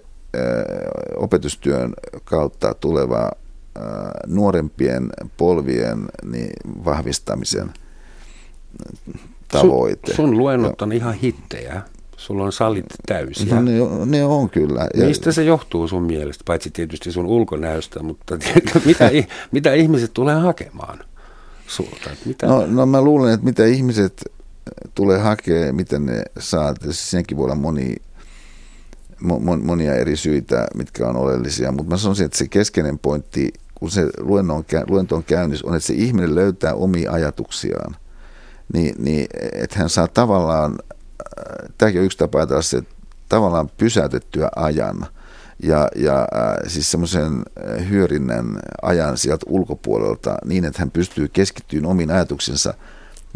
[1.15, 1.93] opetustyön
[2.23, 3.31] kautta tuleva
[4.27, 6.53] nuorempien polvien niin
[6.85, 7.71] vahvistamisen
[9.47, 10.15] tavoite.
[10.15, 11.81] Sun, sun luennot on ihan hittejä.
[12.17, 13.55] Sulla on salit täysiä.
[13.55, 13.71] No ne,
[14.05, 14.87] ne on kyllä.
[14.93, 18.37] Ja Mistä se johtuu sun mielestä, paitsi tietysti sun ulkonäöstä, mutta
[18.85, 19.11] mitä,
[19.51, 20.99] mitä ihmiset tulee hakemaan
[21.67, 22.09] sulta?
[22.25, 22.47] Mitä?
[22.47, 24.23] No, no mä luulen, että mitä ihmiset
[24.95, 27.95] tulee hakemaan, miten ne saa, siinäkin voi olla moni,
[29.63, 34.07] monia eri syitä, mitkä on oleellisia, mutta mä sanoisin, että se keskeinen pointti, kun se
[34.87, 37.95] luento on käynnissä, on, että se ihminen löytää omia ajatuksiaan.
[38.73, 42.81] Niin, niin että hän saa tavallaan, äh, tämäkin on yksi tapa ajatella se,
[43.29, 45.05] tavallaan pysäytettyä ajan
[45.63, 51.91] ja, ja äh, siis semmoisen äh, hyörinnän ajan sieltä ulkopuolelta niin, että hän pystyy keskittymään
[51.91, 52.73] omiin ajatuksensa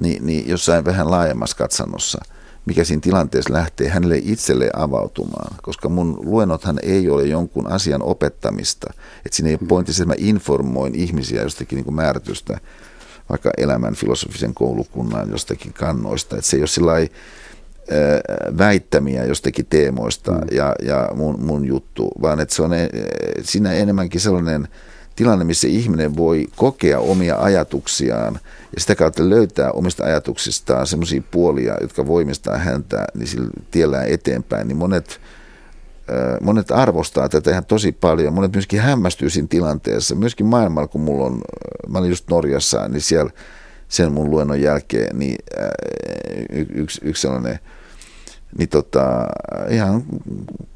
[0.02, 2.22] niin, niin jossain vähän laajemmassa katsannossa,
[2.68, 8.94] mikä siinä tilanteessa lähtee hänelle itselle avautumaan, koska mun luennothan ei ole jonkun asian opettamista,
[9.26, 12.60] että siinä ei ole pointti että mä informoin ihmisiä jostakin niin kuin määrätystä
[13.30, 16.36] vaikka elämän filosofisen koulukunnan jostakin kannoista.
[16.38, 16.94] Että se ei ole sillä
[18.58, 20.42] väittämiä jostakin teemoista mm.
[20.52, 22.72] ja, ja mun, mun juttu, vaan että se on
[23.42, 24.68] siinä enemmänkin sellainen
[25.18, 28.40] tilanne, missä ihminen voi kokea omia ajatuksiaan
[28.76, 34.68] ja sitä kautta löytää omista ajatuksistaan sellaisia puolia, jotka voimistaa häntä niin sillä tiellään eteenpäin,
[34.68, 35.20] niin monet
[36.42, 38.34] monet arvostaa tätä ihan tosi paljon.
[38.34, 40.16] Monet myöskin hämmästyy siinä tilanteessa.
[40.16, 41.42] Myöskin maailmalla, kun mulla on,
[41.88, 43.32] mä olin just Norjassa, niin siellä
[43.88, 45.36] sen mun luennon jälkeen, niin
[46.74, 47.60] yksi, yksi sellainen
[48.58, 49.28] niin tota,
[49.70, 50.04] ihan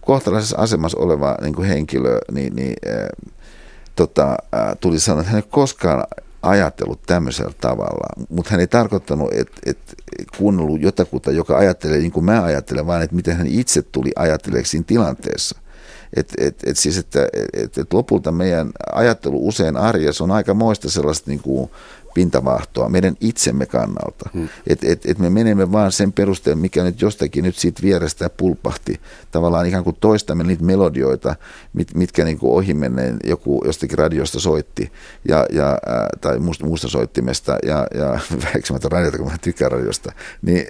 [0.02, 2.76] kohtalaisessa asemassa oleva niin kuin henkilö, niin, niin
[3.96, 4.38] tota,
[4.80, 6.04] tuli sanoa, että hän ei koskaan
[6.42, 9.94] ajatellut tämmöisellä tavalla, mutta hän ei tarkoittanut, että, että
[10.38, 14.70] kuunnellut jotakuta, joka ajattelee niin kuin mä ajattelen, vaan että miten hän itse tuli ajatteleeksi
[14.72, 15.60] siinä tilanteessa.
[16.16, 20.89] Et, et, et siis, että et, et lopulta meidän ajattelu usein arjessa on aika moista
[20.89, 21.72] sellaista niin kuin
[22.14, 24.30] pintavahtoa meidän itsemme kannalta.
[24.34, 24.49] Hmm.
[24.68, 29.01] Että et, et me menemme vaan sen perusteella, mikä nyt jostakin nyt siitä vierestä pulpahti.
[29.32, 31.36] Tavallaan ikään kuin toistamme niitä melodioita,
[31.74, 34.91] mit, mitkä niin kuin ohimenneen joku jostakin radiosta soitti
[35.28, 35.78] ja, ja,
[36.22, 40.12] tai muusta, muusta soittimesta ja, ja väheksymättä radiota, kun mä tykkään radiosta.
[40.41, 40.66] Niin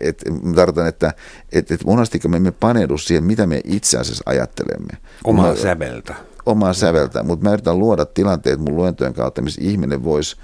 [0.00, 1.12] et, et, mä tarkoitan, että
[1.52, 4.92] et, et monesti me emme paneudu siihen, mitä me itse asiassa ajattelemme.
[5.24, 6.14] Omaa säveltä.
[6.46, 10.36] Omaa säveltä, mutta mä yritän luoda tilanteet mun luentojen kautta, missä ihminen voisi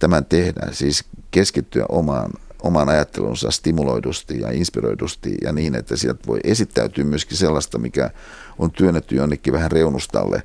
[0.00, 2.30] tämän tehdään, siis keskittyä omaan,
[2.62, 8.10] omaan ajattelunsa stimuloidusti ja inspiroidusti ja niin, että sieltä voi esittäytyä myöskin sellaista, mikä
[8.58, 10.42] on työnnetty jonnekin vähän reunustalle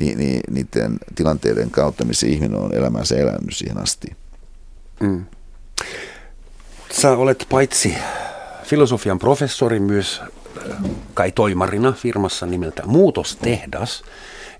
[0.00, 4.16] niin, niin, niiden tilanteiden kautta, missä ihminen on elämänsä elänyt siihen asti.
[5.00, 5.24] Mm.
[6.90, 7.94] Sä olet paitsi
[8.64, 10.22] filosofian professori myös
[11.14, 14.02] kai toimarina firmassa nimeltä Muutostehdas.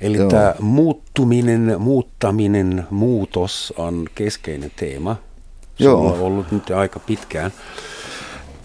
[0.00, 0.30] Eli Joo.
[0.30, 5.16] tämä muuttuminen, muuttaminen, muutos on keskeinen teema.
[5.78, 6.12] Se Joo.
[6.12, 7.52] on ollut nyt aika pitkään.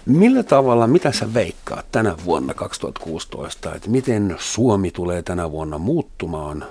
[0.06, 6.66] Millä tavalla, mitä sä veikkaat tänä vuonna 2016, että miten Suomi tulee tänä vuonna muuttumaan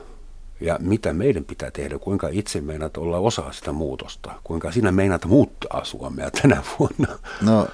[0.61, 5.25] ja mitä meidän pitää tehdä, kuinka itse meinaat olla osa sitä muutosta, kuinka sinä meinaat
[5.25, 7.19] muuttaa Suomea tänä vuonna?
[7.41, 7.69] No,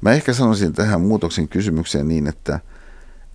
[0.00, 2.60] mä ehkä sanoisin tähän muutoksen kysymykseen niin, että–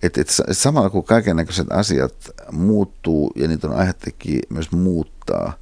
[0.02, 2.14] että et, samalla kun kaikenlaiset asiat
[2.52, 5.52] muuttuu ja niitä on aihettakin myös muuttaa,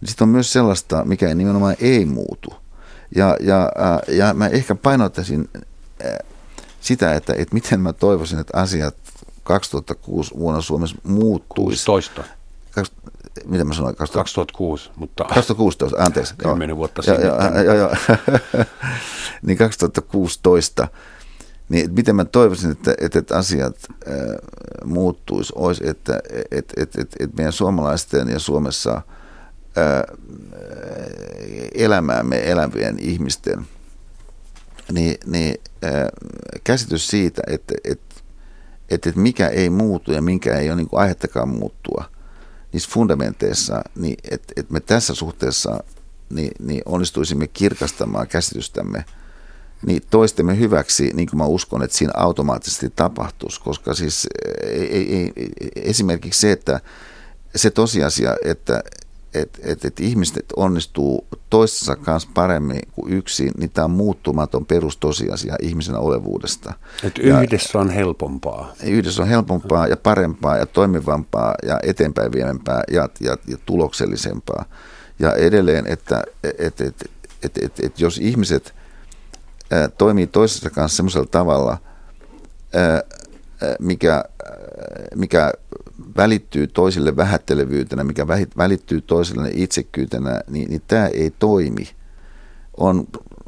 [0.00, 2.54] niin sitten on myös sellaista, mikä nimenomaan ei muutu.
[3.16, 3.70] Ja, ja,
[4.08, 5.48] ja mä ehkä painottaisin
[6.80, 8.96] sitä, että, että miten mä toivoisin, että asiat
[9.42, 11.86] 2006 vuonna Suomessa muuttuisi.
[11.86, 12.24] 16.
[13.44, 13.96] mitä mä sanoin?
[13.96, 15.24] 2000, 2006, mutta...
[15.24, 16.34] 2016, anteeksi.
[16.36, 17.26] Kymmenen vuotta sitten.
[17.26, 17.94] Joo, joo, joo.
[19.46, 20.88] niin 2016
[21.68, 23.76] niin miten mä toivoisin, että, että, että asiat
[24.08, 24.14] äh,
[24.84, 29.02] muuttuisi, olisi, että että, että, että, että meidän suomalaisten ja Suomessa äh,
[31.74, 33.66] elämäämme elävien ihmisten
[34.92, 35.54] niin, niin
[35.84, 35.92] äh,
[36.64, 38.14] käsitys siitä, että, että,
[38.90, 42.04] että, että mikä ei muutu ja minkä ei ole niin kuin aihettakaan muuttua
[42.72, 45.84] niissä fundamenteissa, niin että, että me tässä suhteessa
[46.30, 49.04] niin, niin onnistuisimme kirkastamaan käsitystämme
[49.86, 54.28] niin toistemme hyväksi, niin kuin mä uskon, että siinä automaattisesti tapahtuisi, koska siis
[54.62, 55.32] ei, ei, ei,
[55.76, 56.80] esimerkiksi se, että
[57.56, 58.82] se tosiasia, että,
[59.34, 65.56] että et, et ihmiset onnistuu toistensa kanssa paremmin kuin yksin, niin tämä on muuttumaton perustosiasia
[65.62, 66.72] ihmisen olevuudesta.
[67.04, 68.72] Että yhdessä on helpompaa.
[68.82, 74.64] Yhdessä on helpompaa ja parempaa ja toimivampaa ja eteenpäin viemempää ja, ja, ja tuloksellisempaa.
[75.18, 77.10] Ja edelleen, että et, et,
[77.42, 78.74] et, et, et jos ihmiset
[79.98, 81.78] toimii toisensa kanssa semmoisella tavalla,
[83.78, 84.24] mikä,
[85.14, 85.52] mikä
[86.16, 91.88] välittyy toisille vähättelevyytenä, mikä välittyy toisille itsekyytenä, niin, niin tämä ei toimi.
[92.76, 93.06] On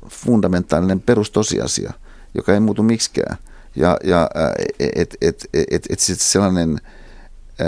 [0.08, 1.92] fundamentaalinen perustosiasia,
[2.34, 3.36] joka ei muutu miksikään.
[3.76, 4.30] Ja, ja
[4.78, 6.78] et, et, et, et sellainen
[7.60, 7.66] äh,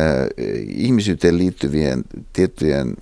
[0.68, 2.96] ihmisyyteen liittyvien tiettyjen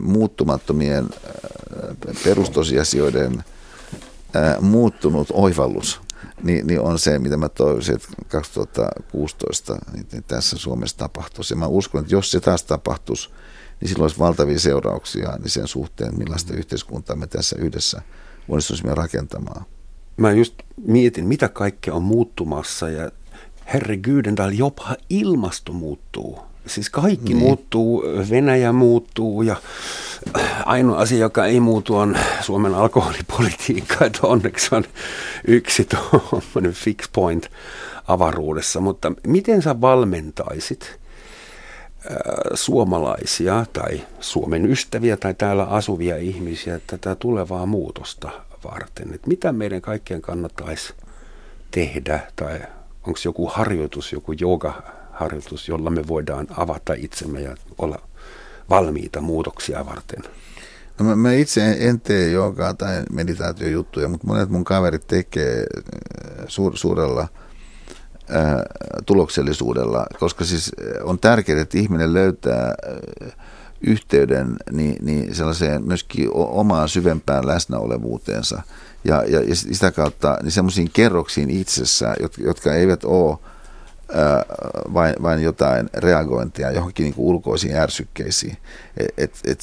[0.00, 3.44] muuttumattomien äh, perustosiasioiden
[4.60, 6.00] muuttunut oivallus
[6.42, 11.54] niin, niin on se, mitä mä toivoisin, että 2016 niin, niin tässä Suomessa tapahtuisi.
[11.54, 13.30] Ja mä uskon, että jos se taas tapahtuisi,
[13.80, 16.58] niin silloin olisi valtavia seurauksia niin sen suhteen, millaista mm.
[16.58, 18.02] yhteiskuntaa me tässä yhdessä
[18.48, 19.64] onnistuisimme rakentamaan.
[20.16, 20.54] Mä just
[20.86, 23.10] mietin, mitä kaikkea on muuttumassa ja
[23.74, 26.38] herre Gydendal, jopa ilmasto muuttuu.
[26.66, 27.36] Siis kaikki niin.
[27.36, 29.56] muuttuu, Venäjä muuttuu ja
[30.64, 34.84] ainoa asia, joka ei muutu on Suomen alkoholipolitiikka, että onneksi on
[35.46, 37.50] yksi tuommoinen fix point
[38.08, 38.80] avaruudessa.
[38.80, 41.00] Mutta miten sä valmentaisit
[42.54, 48.30] suomalaisia tai Suomen ystäviä tai täällä asuvia ihmisiä tätä tulevaa muutosta
[48.64, 49.14] varten?
[49.14, 50.94] Että mitä meidän kaikkien kannattaisi
[51.70, 52.60] tehdä tai
[53.06, 54.82] onko joku harjoitus, joku yoga
[55.14, 57.98] harjoitus, jolla me voidaan avata itsemme ja olla
[58.70, 60.22] valmiita muutoksia varten?
[60.98, 66.44] No mä, mä itse en tee jogaa tai meditaatiojuttuja, mutta monet mun kaverit tekee äh,
[66.48, 67.28] suur, suurella
[68.30, 68.54] äh,
[69.06, 72.74] tuloksellisuudella, koska siis äh, on tärkeää, että ihminen löytää ää,
[73.86, 78.62] yhteyden niin, niin sellaiseen myöskin omaan syvempään läsnäolevuuteensa
[79.04, 83.38] ja, ja, ja sitä kautta niin semmoisiin kerroksiin itsessä, jotka, jotka eivät ole
[84.94, 88.56] vain, vain jotain reagointia johonkin niin ulkoisiin ärsykkeisiin.
[88.96, 89.60] Et, et, et,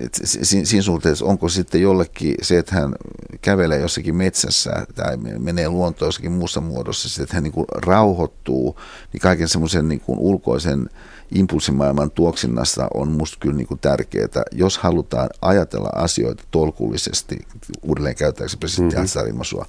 [0.00, 2.94] et, siinä suhteessa onko sitten jollekin se, että hän
[3.40, 8.80] kävelee jossakin metsässä tai menee luontoon jossakin muussa muodossa, että hän niin kuin rauhoittuu,
[9.12, 10.90] niin kaiken semmoisen niin ulkoisen
[11.34, 17.38] impulssimaailman tuoksinnasta on musta kyllä niin kuin tärkeää, jos halutaan ajatella asioita tolkullisesti,
[17.82, 19.62] uudelleen käytetäänkö presidentti mm-hmm.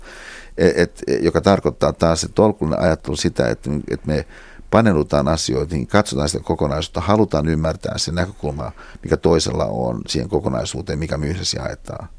[0.57, 4.25] et, et, joka tarkoittaa taas, että tolkullinen ajattelu sitä, että, että me
[4.71, 8.71] paneudutaan asioihin, katsotaan sitä kokonaisuutta, halutaan ymmärtää se näkökulma,
[9.03, 12.09] mikä toisella on siihen kokonaisuuteen, mikä me yhdessä jaetaan.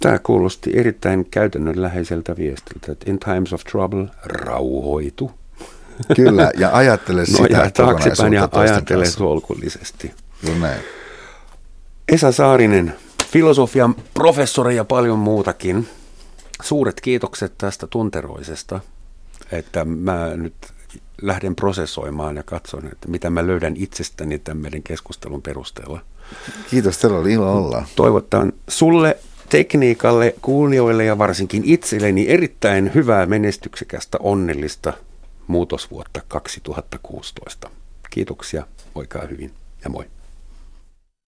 [0.00, 5.30] Tämä kuulosti erittäin käytännönläheiseltä viestiltä, että in times of trouble, rauhoitu.
[6.16, 10.12] Kyllä, ja ajattele sitä no, ja taaksepäin ja ajattele solkullisesti.
[10.42, 10.80] No näin.
[12.08, 12.94] Esa Saarinen,
[13.28, 15.88] filosofian professori ja paljon muutakin.
[16.62, 18.80] Suuret kiitokset tästä tunteroisesta,
[19.52, 20.54] että mä nyt
[21.22, 26.00] lähden prosessoimaan ja katson, että mitä mä löydän itsestäni tämän meidän keskustelun perusteella.
[26.70, 27.86] Kiitos, teillä oli ilo olla.
[27.96, 29.18] Toivotan sulle,
[29.48, 34.92] tekniikalle, kuulijoille ja varsinkin itselleni erittäin hyvää, menestyksekästä, onnellista
[35.46, 37.70] muutosvuotta 2016.
[38.10, 40.10] Kiitoksia, voikaa hyvin ja moi.